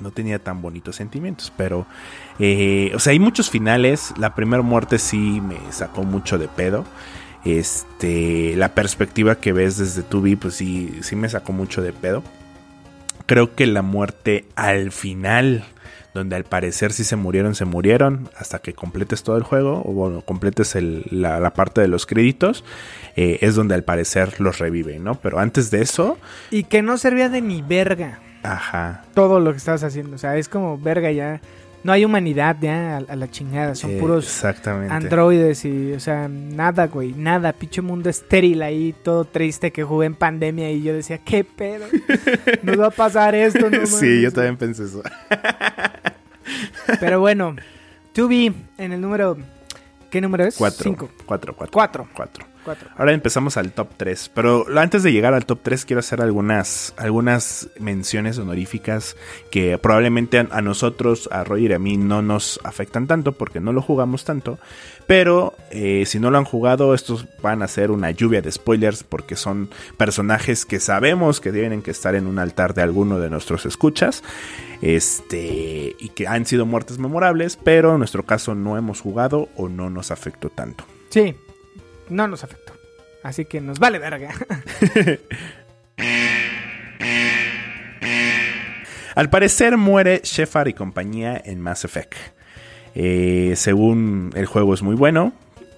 [0.01, 1.85] no tenía tan bonitos sentimientos, pero...
[2.39, 4.13] eh, o sea, hay muchos finales.
[4.17, 6.85] La primera muerte sí me sacó mucho de pedo.
[7.45, 12.23] Este, la perspectiva que ves desde Tubi, pues sí, sí me sacó mucho de pedo.
[13.25, 15.63] Creo que la muerte al final,
[16.13, 19.93] donde al parecer sí se murieron, se murieron, hasta que completes todo el juego, o
[19.93, 22.65] bueno, completes la, parte de los créditos,
[23.15, 25.15] eh, es donde al parecer los reviven, ¿no?
[25.15, 26.17] Pero antes de eso,
[26.49, 29.03] Y que no servía de ni verga ajá.
[29.13, 30.15] todo lo que estabas haciendo.
[30.15, 31.41] O sea, es como verga ya.
[31.81, 33.73] No hay humanidad ya a, a la chingada.
[33.73, 34.93] Son eh, puros Exactamente.
[34.93, 37.13] androides y, o sea, nada, güey.
[37.13, 37.53] Nada.
[37.53, 41.85] Pinche mundo estéril ahí, todo triste que jugué en pandemia y yo decía, ¿qué pedo?
[42.63, 44.21] Nos va a pasar esto, no sí, mames".
[44.23, 45.01] yo también pensé eso.
[46.99, 47.55] Pero bueno,
[48.13, 49.37] 2B en el número.
[50.09, 50.57] ¿Qué número es?
[50.57, 50.83] Cuatro.
[50.83, 51.09] Cinco.
[51.25, 51.71] Cuatro, cuatro.
[51.73, 52.07] Cuatro.
[52.13, 52.45] Cuatro.
[52.69, 52.89] Cuatro.
[52.95, 54.29] Ahora empezamos al top 3.
[54.35, 59.17] Pero antes de llegar al top 3, quiero hacer algunas, algunas menciones honoríficas
[59.49, 63.59] que probablemente a, a nosotros, a Roger y a mí, no nos afectan tanto porque
[63.59, 64.59] no lo jugamos tanto.
[65.07, 69.03] Pero eh, si no lo han jugado, estos van a ser una lluvia de spoilers
[69.03, 73.31] porque son personajes que sabemos que tienen que estar en un altar de alguno de
[73.31, 74.23] nuestros escuchas.
[74.83, 79.67] Este, y que han sido muertes memorables, pero en nuestro caso no hemos jugado o
[79.67, 80.85] no nos afectó tanto.
[81.09, 81.35] Sí,
[82.09, 82.73] no nos afectó.
[83.23, 84.29] Así que nos vale verga.
[89.15, 92.13] Al parecer muere Shepard y compañía en Mass Effect.
[92.95, 95.33] Eh, según el juego es muy bueno.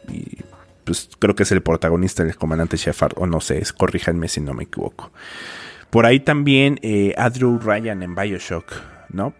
[0.08, 0.40] Y
[0.84, 3.14] pues creo que es el protagonista el comandante Shepard.
[3.16, 5.12] O no sé, es- corríjanme si no me equivoco.
[5.90, 8.72] Por ahí también eh, Andrew Ryan en Bioshock,
[9.10, 9.34] ¿no?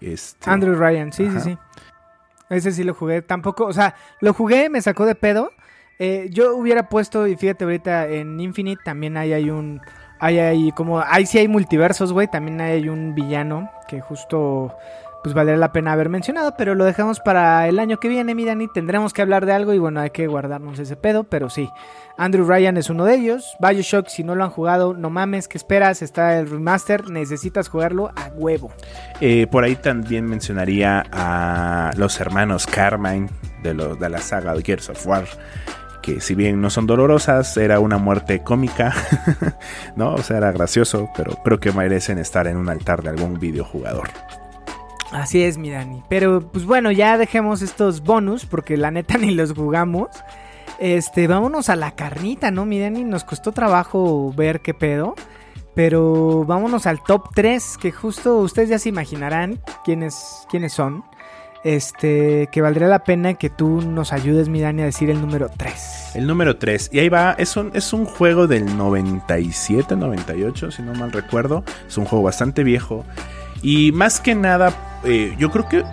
[0.00, 1.40] Este, Andrew Ryan, sí, Ajá.
[1.40, 1.58] sí, sí.
[2.50, 3.22] Ese sí lo jugué.
[3.22, 5.52] Tampoco, o sea, lo jugué, me sacó de pedo.
[6.00, 9.80] Eh, yo hubiera puesto, y fíjate ahorita en Infinite también hay, hay un.
[10.18, 11.00] Hay, hay como.
[11.00, 12.26] Ahí sí hay multiversos, güey.
[12.26, 14.74] También hay un villano que justo.
[15.22, 18.46] Pues valdría la pena haber mencionado, pero lo dejamos para el año que viene, mi
[18.46, 18.68] Dani.
[18.68, 21.68] Tendremos que hablar de algo y bueno, hay que guardarnos ese pedo, pero sí.
[22.16, 23.54] Andrew Ryan es uno de ellos.
[23.60, 26.00] Bioshock, si no lo han jugado, no mames, ¿qué esperas?
[26.00, 28.70] Está el remaster, necesitas jugarlo a huevo.
[29.20, 33.28] Eh, por ahí también mencionaría a los hermanos Carmine
[33.62, 35.06] de, lo- de la saga de Gears of.
[36.02, 38.94] Que si bien no son dolorosas, era una muerte cómica,
[39.96, 40.14] ¿no?
[40.14, 44.08] O sea, era gracioso, pero creo que merecen estar en un altar de algún videojugador.
[45.12, 46.02] Así es, mi Dani.
[46.08, 50.08] Pero pues bueno, ya dejemos estos bonus porque la neta ni los jugamos.
[50.78, 53.04] Este, vámonos a la carnita, ¿no, mi Dani?
[53.04, 55.14] Nos costó trabajo ver qué pedo.
[55.74, 61.04] Pero vámonos al top 3, que justo ustedes ya se imaginarán quiénes, quiénes son.
[61.62, 65.50] Este, que valdría la pena que tú nos ayudes, mi Dani, a decir el número
[65.54, 66.12] 3.
[66.14, 70.82] El número 3, y ahí va, es un, es un juego del 97, 98, si
[70.82, 71.62] no mal recuerdo.
[71.86, 73.04] Es un juego bastante viejo.
[73.62, 74.72] Y más que nada,
[75.04, 75.84] eh, yo creo que.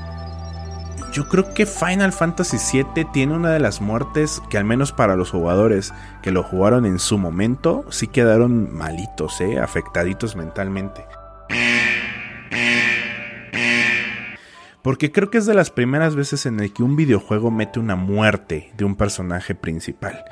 [1.13, 5.15] Yo creo que Final Fantasy VII tiene una de las muertes que, al menos para
[5.15, 11.05] los jugadores que lo jugaron en su momento, sí quedaron malitos, eh, afectaditos mentalmente.
[14.87, 17.97] Porque creo que es de las primeras veces en el que un videojuego mete una
[17.97, 20.23] muerte de un personaje principal.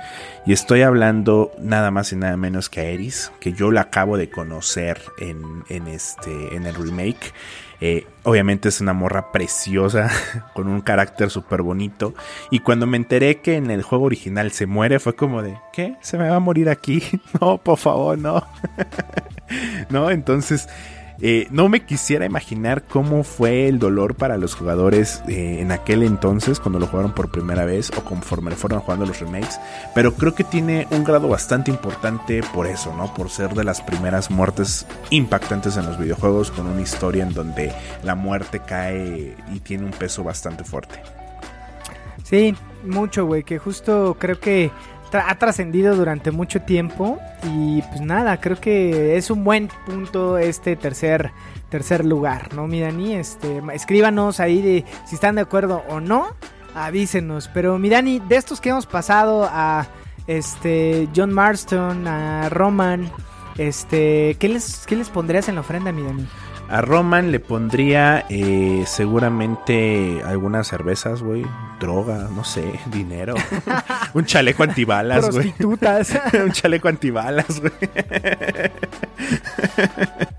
[0.46, 4.16] Y estoy hablando nada más y nada menos que a Eris, que yo la acabo
[4.18, 7.34] de conocer en, en este, en el remake.
[7.82, 10.10] Eh, obviamente es una morra preciosa,
[10.54, 12.14] con un carácter súper bonito.
[12.50, 15.98] Y cuando me enteré que en el juego original se muere, fue como de, ¿qué?
[16.00, 17.04] ¿Se me va a morir aquí?
[17.42, 18.48] No, por favor, no.
[19.90, 20.70] no, entonces...
[21.22, 26.04] Eh, no me quisiera imaginar cómo fue el dolor para los jugadores eh, en aquel
[26.04, 29.60] entonces, cuando lo jugaron por primera vez o conforme fueron jugando los remakes.
[29.94, 33.14] Pero creo que tiene un grado bastante importante por eso, ¿no?
[33.14, 37.72] Por ser de las primeras muertes impactantes en los videojuegos, con una historia en donde
[38.04, 41.00] la muerte cae y tiene un peso bastante fuerte.
[42.24, 44.72] Sí, mucho, güey, que justo creo que
[45.14, 50.76] ha trascendido durante mucho tiempo y pues nada, creo que es un buen punto este
[50.76, 51.32] tercer
[51.70, 53.16] tercer lugar, ¿no, mi Dani?
[53.16, 56.28] Este, escríbanos ahí de si están de acuerdo o no,
[56.74, 59.88] avísenos, pero mi Dani, de estos que hemos pasado a
[60.28, 63.10] este John Marston, a Roman,
[63.58, 66.28] este, ¿qué les qué les pondrías en la ofrenda, mi Dani?
[66.70, 71.46] A Roman le pondría eh, seguramente algunas cervezas, güey.
[71.80, 73.36] Droga, no sé, dinero.
[74.14, 75.52] Un chaleco antibalas, güey.
[75.52, 76.14] Prostitutas.
[76.34, 77.74] Un chaleco antibalas, güey.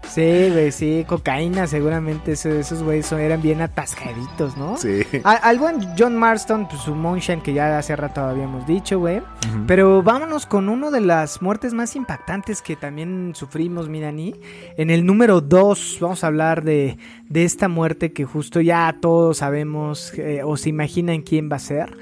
[0.08, 1.04] sí, güey, sí.
[1.06, 2.32] Cocaína, seguramente.
[2.32, 4.76] Esos, esos güeyes eran bien atascaditos, ¿no?
[4.76, 5.02] Sí.
[5.24, 9.20] Al buen John Marston, pues su Moonshine, que ya hace rato habíamos dicho, güey.
[9.66, 14.34] Pero vámonos con una de las muertes más impactantes que también sufrimos, mi Dani.
[14.76, 16.98] En el número 2 vamos a hablar de,
[17.28, 21.60] de esta muerte que justo ya todos sabemos eh, o se imaginan quién va a
[21.60, 21.96] ser.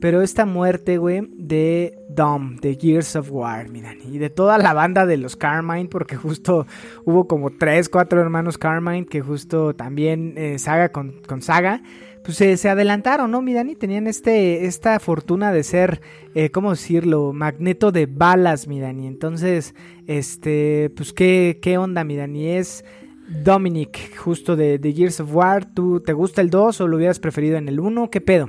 [0.00, 4.04] Pero esta muerte, güey, de Dom, de Gears of War, mi Dani.
[4.12, 6.66] Y de toda la banda de los Carmine, porque justo
[7.04, 11.82] hubo como 3, 4 hermanos Carmine que justo también eh, saga con, con saga
[12.26, 13.76] pues se, adelantaron, ¿no, mi Dani?
[13.76, 16.00] Tenían este, esta fortuna de ser,
[16.34, 17.32] eh, ¿cómo decirlo?
[17.32, 19.06] Magneto de balas, mi Dani.
[19.06, 19.76] Entonces,
[20.08, 22.48] este, pues, ¿qué, qué onda, mi Dani?
[22.48, 22.84] Es
[23.28, 25.72] Dominic, justo de, de Gears of War.
[25.72, 28.10] ¿Tú te gusta el 2 o lo hubieras preferido en el 1?
[28.10, 28.48] ¿Qué pedo?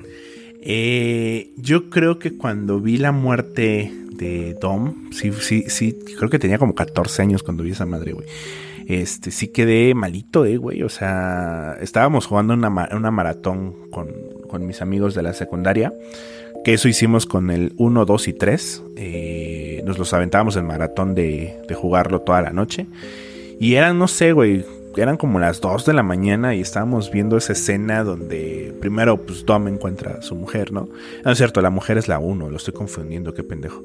[0.60, 6.40] Eh, yo creo que cuando vi la muerte de Dom, sí, sí, sí, creo que
[6.40, 8.26] tenía como 14 años cuando vi esa madre, güey.
[8.88, 10.82] Este, sí quedé malito, eh, güey.
[10.84, 14.08] O sea, estábamos jugando una, una maratón con,
[14.48, 15.94] con mis amigos de la secundaria.
[16.64, 18.84] Que eso hicimos con el 1, 2 y 3.
[18.96, 22.88] Eh, nos los aventábamos en maratón de, de jugarlo toda la noche.
[23.60, 24.66] Y eran, no sé, güey,
[24.96, 29.46] eran como las 2 de la mañana y estábamos viendo esa escena donde primero, pues,
[29.46, 30.90] Dom encuentra a su mujer, ¿no?
[31.24, 33.84] No es cierto, la mujer es la 1, lo estoy confundiendo, qué pendejo.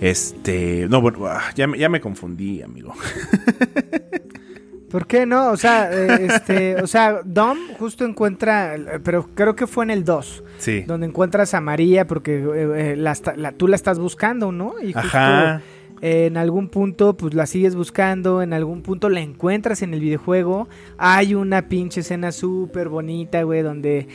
[0.00, 2.94] Este, no, bueno, ah, ya, ya me confundí, amigo.
[4.94, 5.50] ¿Por qué no?
[5.50, 10.04] O sea, eh, este, o sea, Dom justo encuentra, pero creo que fue en el
[10.04, 10.44] 2.
[10.58, 10.82] Sí.
[10.82, 13.12] donde encuentras a María porque eh, eh, la
[13.56, 14.74] tú la estás buscando, ¿no?
[14.80, 15.62] Y justo, Ajá.
[16.00, 20.00] eh, en algún punto pues la sigues buscando, en algún punto la encuentras en el
[20.00, 20.68] videojuego.
[20.96, 24.06] Hay una pinche escena súper bonita, güey, donde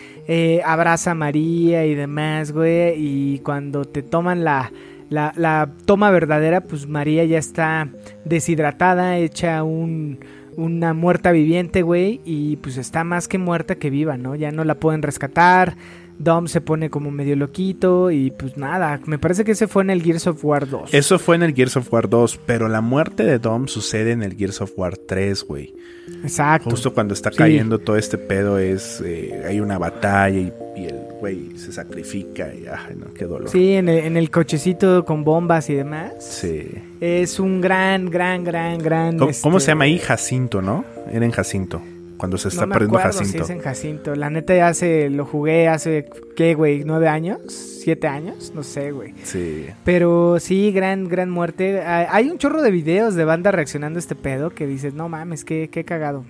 [0.66, 4.72] abraza a María y demás, güey, y cuando te toman la...
[5.12, 7.90] La, la toma verdadera, pues María ya está
[8.26, 10.20] deshidratada, hecha un,
[10.58, 14.36] una muerta viviente, güey, y pues está más que muerta que viva, ¿no?
[14.36, 15.76] Ya no la pueden rescatar.
[16.18, 19.90] Dom se pone como medio loquito y pues nada, me parece que ese fue en
[19.90, 20.94] el Gears of War 2.
[20.94, 24.22] Eso fue en el Gears of War 2, pero la muerte de Dom sucede en
[24.24, 25.74] el Gears of War 3, güey.
[26.22, 26.70] Exacto.
[26.72, 27.38] Justo cuando está Sí.
[27.38, 32.54] cayendo todo este pedo es, eh, hay una batalla y, y el güey se sacrifica
[32.54, 33.50] y, ay, no, qué dolor.
[33.50, 36.14] Sí, en el, en el cochecito con bombas y demás.
[36.20, 36.70] Sí.
[37.00, 39.18] Es un gran, gran, gran, gran...
[39.18, 40.00] ¿Cómo, cómo este, se llama ahí?
[40.00, 40.86] Jacinto, ¿no?
[41.12, 41.82] Era en Jacinto.
[42.18, 43.46] Cuando se está no me perdiendo acuerdo Jacinto.
[43.46, 44.16] si es en Jacinto.
[44.16, 46.84] La neta ya hace, lo jugué hace, ¿qué, güey?
[46.84, 47.40] ¿Nueve años?
[47.48, 48.52] ¿Siete años?
[48.54, 49.14] No sé, güey.
[49.24, 49.68] Sí.
[49.86, 51.82] Pero sí, gran, gran muerte.
[51.82, 55.08] Hay hay un chorro de videos de banda reaccionando a este pedo que dices, no
[55.08, 56.26] mames, qué, qué cagado.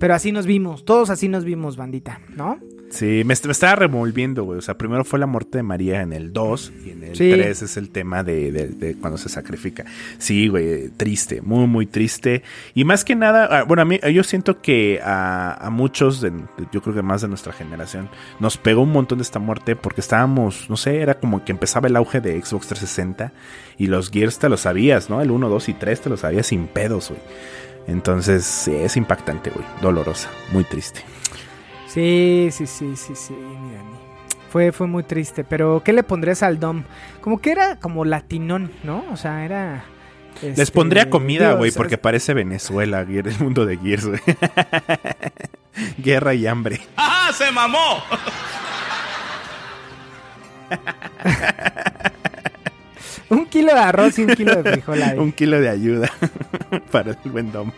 [0.00, 2.58] Pero así nos vimos, todos así nos vimos, bandita, ¿no?
[2.90, 4.58] Sí, me, est- me estaba revolviendo, güey.
[4.58, 7.30] O sea, primero fue la muerte de María en el 2 y en el Sí.
[7.30, 9.84] 3 es el tema de, de- de cuando se sacrifica.
[10.18, 12.42] Sí, güey, triste, muy, muy triste.
[12.74, 16.30] Y más que nada, ah, bueno, a mí yo siento que a, a muchos, de,
[16.30, 18.08] de- yo creo que más de nuestra generación,
[18.40, 21.88] nos pegó un montón de esta muerte porque estábamos, no sé, era como que empezaba
[21.88, 23.32] el auge de Xbox 360
[23.76, 25.20] y los Gears te los sabías, ¿no?
[25.20, 27.20] El 1, 2 y 3 te los sabías sin pedos, güey.
[27.86, 29.64] Entonces, sí, es impactante, güey.
[29.80, 31.00] Dolorosa, muy triste.
[31.88, 33.96] Sí, sí, sí, sí, sí, mi Dani.
[34.50, 36.84] Fue, fue muy triste, pero ¿qué le pondrías al Dom?
[37.20, 39.04] Como que era como latinón, ¿no?
[39.10, 39.84] O sea, era...
[40.42, 44.20] Les este, pondría comida, güey, porque parece Venezuela, el mundo de Gears, güey.
[45.98, 46.80] Guerra y hambre.
[46.96, 47.32] ¡Ajá!
[47.32, 48.02] ¡Se mamó!
[53.30, 55.18] Un kilo de arroz y un kilo de frijol ahí.
[55.18, 56.10] Un kilo de ayuda
[56.90, 57.70] para el buen Dom.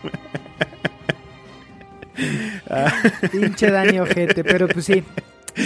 [3.31, 5.03] Pinche Dani ojete, pero pues sí.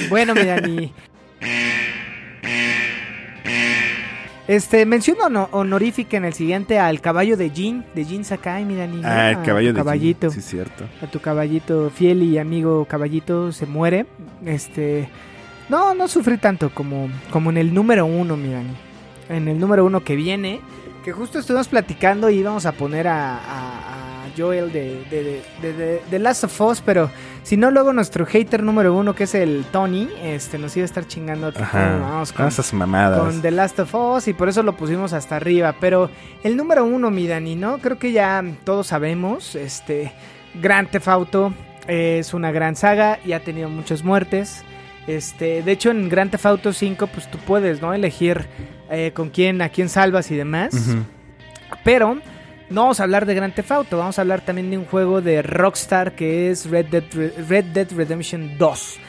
[0.09, 0.93] Bueno, mi Dani.
[4.47, 8.75] Este, menciono hono- honorífica en el siguiente al caballo de Jin, de Jin Sakai, mi
[8.75, 8.97] Dani.
[9.01, 9.07] ¿no?
[9.07, 10.29] Ah, el A caballo tu de caballito.
[10.29, 10.83] Sí, cierto.
[11.01, 14.05] A tu caballito fiel y amigo caballito se muere.
[14.45, 15.09] Este,
[15.67, 18.73] no, no sufrí tanto como, como en el número uno, mi Dani.
[19.29, 20.61] En el número uno que viene,
[21.03, 23.84] que justo estuvimos platicando y íbamos a poner a
[24.37, 27.09] Joel de, de, de, de- Last of Us, pero
[27.43, 30.85] si no, luego nuestro hater número uno, que es el Tony, este, nos iba a
[30.85, 31.51] estar chingando.
[31.71, 33.19] vamos con, esas mamadas.
[33.19, 35.75] con The Last of Us y por eso lo pusimos hasta arriba.
[35.79, 36.09] Pero
[36.43, 37.77] el número uno, mi Dani, ¿no?
[37.79, 40.11] Creo que ya todos sabemos, este,
[40.61, 41.53] Grand Theft Auto
[41.87, 44.63] es una gran saga y ha tenido muchas muertes.
[45.07, 47.93] Este, de hecho, en Grand Theft Auto 5, pues tú puedes, ¿no?
[47.93, 48.47] Elegir
[48.89, 50.73] eh, con quién, a quién salvas y demás.
[51.83, 52.17] Pero
[52.69, 55.21] no vamos a hablar de Grand Theft Auto, vamos a hablar también de un juego
[55.21, 57.03] de Rockstar que es Red Dead,
[57.47, 58.99] Red Dead Redemption 2.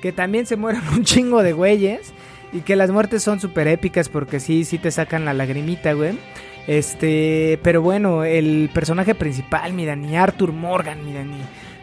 [0.00, 2.12] Que también se mueren un chingo de güeyes.
[2.52, 6.18] Y que las muertes son súper épicas porque sí, sí te sacan la lagrimita, güey.
[6.66, 11.38] Este, pero bueno, el personaje principal, mira, ni Arthur Morgan, mira, ni,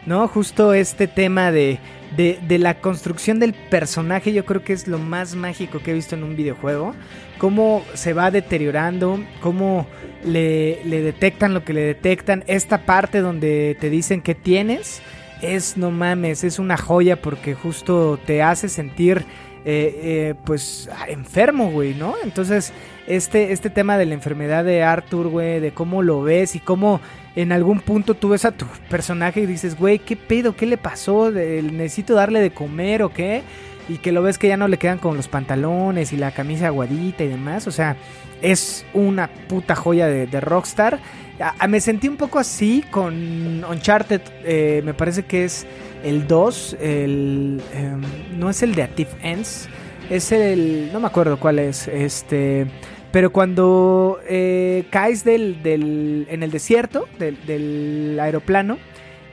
[0.06, 0.28] ¿no?
[0.28, 1.78] Justo este tema de,
[2.16, 5.94] de, de, la construcción del personaje, yo creo que es lo más mágico que he
[5.94, 6.94] visto en un videojuego.
[7.38, 9.86] Cómo se va deteriorando, cómo
[10.24, 12.44] le, le detectan lo que le detectan.
[12.46, 15.02] Esta parte donde te dicen que tienes,
[15.42, 19.24] es, no mames, es una joya porque justo te hace sentir
[19.64, 22.14] eh, eh, pues enfermo, güey, ¿no?
[22.24, 22.72] Entonces,
[23.06, 27.00] este, este tema de la enfermedad de Arthur, güey, de cómo lo ves y cómo
[27.36, 30.56] en algún punto tú ves a tu personaje y dices, güey, ¿qué pedo?
[30.56, 31.30] ¿Qué le pasó?
[31.30, 33.42] ¿Necesito darle de comer o qué?
[33.88, 36.66] Y que lo ves que ya no le quedan con los pantalones y la camisa
[36.66, 37.66] aguadita y demás.
[37.66, 37.96] O sea,
[38.42, 40.98] es una puta joya de, Rockstar.
[41.68, 45.66] Me sentí un poco así con Uncharted, eh, me parece que es
[46.04, 47.96] el 2, el, eh,
[48.36, 49.68] no es el de Active Ends,
[50.10, 52.66] es el, no me acuerdo cuál es, este,
[53.12, 58.78] pero cuando eh, caes del, del, en el desierto del, del, aeroplano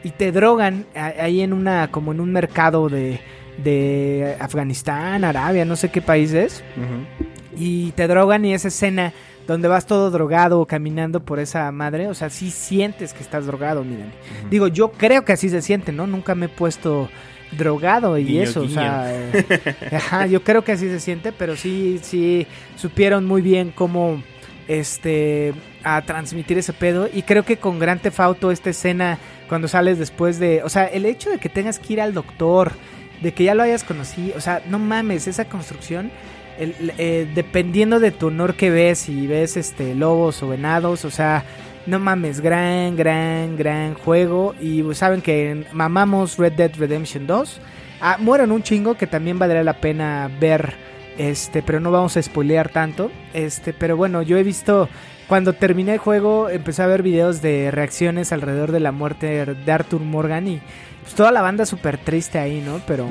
[0.04, 3.20] y te drogan ahí en una, como en un mercado de,
[3.64, 7.60] de Afganistán, Arabia, no sé qué país es, uh -huh.
[7.60, 9.14] y te drogan y esa escena
[9.48, 13.84] donde vas todo drogado caminando por esa madre, o sea, sí sientes que estás drogado,
[13.84, 14.08] miren.
[14.08, 14.10] Uh
[14.46, 14.50] -huh.
[14.50, 16.06] Digo, yo creo que así se siente, ¿no?
[16.06, 17.10] Nunca me he puesto
[17.52, 18.72] drogado y guiño, eso, guiño.
[18.72, 23.42] o sea, eh, ajá, yo creo que así se siente, pero sí, sí supieron muy
[23.42, 24.22] bien cómo,
[24.68, 29.18] este, a transmitir ese pedo y creo que con Gran Theft Auto esta escena
[29.48, 32.74] cuando sales después de, o sea, el hecho de que tengas que ir al doctor,
[33.22, 36.12] de que ya lo hayas conocido, o sea, no mames, esa construcción
[36.60, 41.12] el, eh, dependiendo de tu honor que ves, si ves este lobos o venados, o
[41.12, 41.46] sea,
[41.88, 44.54] no mames, gran, gran, gran juego.
[44.60, 47.62] Y saben que mamamos Red Dead Redemption 2.
[48.02, 50.76] Ah, un chingo que también valdría la pena ver.
[51.18, 53.10] Este, pero no vamos a spoilear tanto.
[53.34, 54.88] Este, pero bueno, yo he visto.
[55.28, 59.72] Cuando terminé el juego, empecé a ver videos de reacciones alrededor de la muerte de
[59.72, 60.48] Arthur Morgan.
[60.48, 60.62] Y
[61.02, 62.82] pues toda la banda súper triste ahí, ¿no?
[62.86, 63.08] Pero.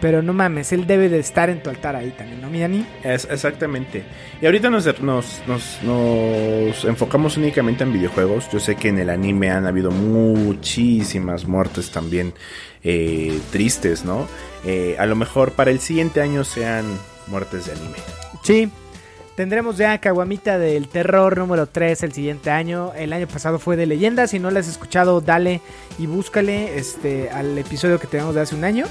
[0.00, 2.86] Pero no mames, él debe de estar en tu altar ahí también, ¿no, mi Dani?
[3.02, 4.04] Es, exactamente.
[4.40, 8.48] Y ahorita nos, nos, nos, nos, enfocamos únicamente en videojuegos.
[8.52, 12.32] Yo sé que en el anime han habido muchísimas muertes también
[12.84, 14.28] eh, tristes, ¿no?
[14.64, 16.86] Eh, a lo mejor para el siguiente año sean
[17.26, 17.96] muertes de anime.
[18.44, 18.70] Sí.
[19.34, 22.92] Tendremos ya Caguamita del Terror número 3 el siguiente año.
[22.96, 24.30] El año pasado fue de leyendas.
[24.30, 25.60] Si no la has escuchado, dale
[25.96, 28.86] y búscale este, al episodio que tenemos de hace un año.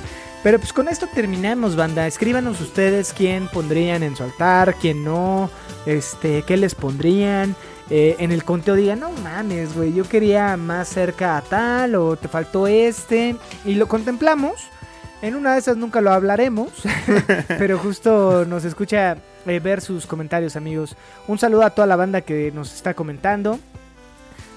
[0.47, 2.07] Pero pues con esto terminamos, banda.
[2.07, 5.49] Escríbanos ustedes quién pondrían en su altar, quién no,
[5.85, 7.53] este, qué les pondrían.
[7.89, 12.15] Eh, en el conteo digan, no mames, güey, yo quería más cerca a tal o
[12.15, 13.35] te faltó este.
[13.65, 14.53] Y lo contemplamos.
[15.21, 16.71] En una de esas nunca lo hablaremos,
[17.49, 19.17] pero justo nos escucha
[19.47, 20.95] eh, ver sus comentarios, amigos.
[21.27, 23.59] Un saludo a toda la banda que nos está comentando.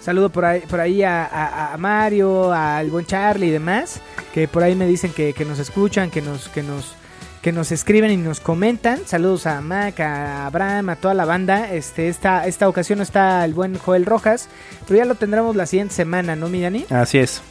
[0.01, 4.01] Saludo por ahí, por ahí a, a, a, Mario, al buen Charlie y demás,
[4.32, 6.94] que por ahí me dicen que, que, nos escuchan, que nos, que nos,
[7.42, 9.01] que nos escriben y nos comentan.
[9.07, 11.70] Saludos a Mac, a Abraham, a toda la banda.
[11.72, 14.48] Este, esta, esta ocasión está el buen Joel Rojas,
[14.88, 16.86] pero ya lo tendremos la siguiente semana, ¿no, mi Dani?
[16.88, 17.42] Así es.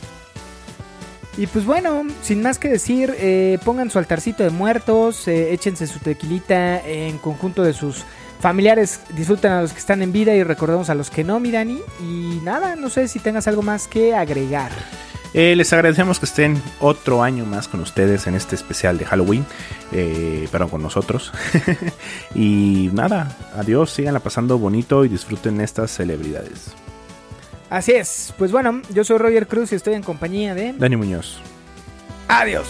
[1.38, 5.88] Y pues bueno, sin más que decir, eh, pongan su altarcito de muertos, eh, échense
[5.88, 8.04] su tequilita en conjunto de sus
[8.40, 11.52] familiares, disfruten a los que están en vida y recordemos a los que no, mi
[11.52, 11.82] Dani.
[12.02, 14.72] Y nada, no sé si tengas algo más que agregar.
[15.34, 19.46] Eh, les agradecemos que estén otro año más con ustedes en este especial de Halloween,
[19.92, 21.32] eh, pero con nosotros.
[22.36, 26.74] y nada, adiós, síganla pasando bonito y disfruten estas celebridades.
[27.70, 31.40] Así es, pues bueno, yo soy Roger Cruz y estoy en compañía de Dani Muñoz.
[32.28, 32.68] Adiós.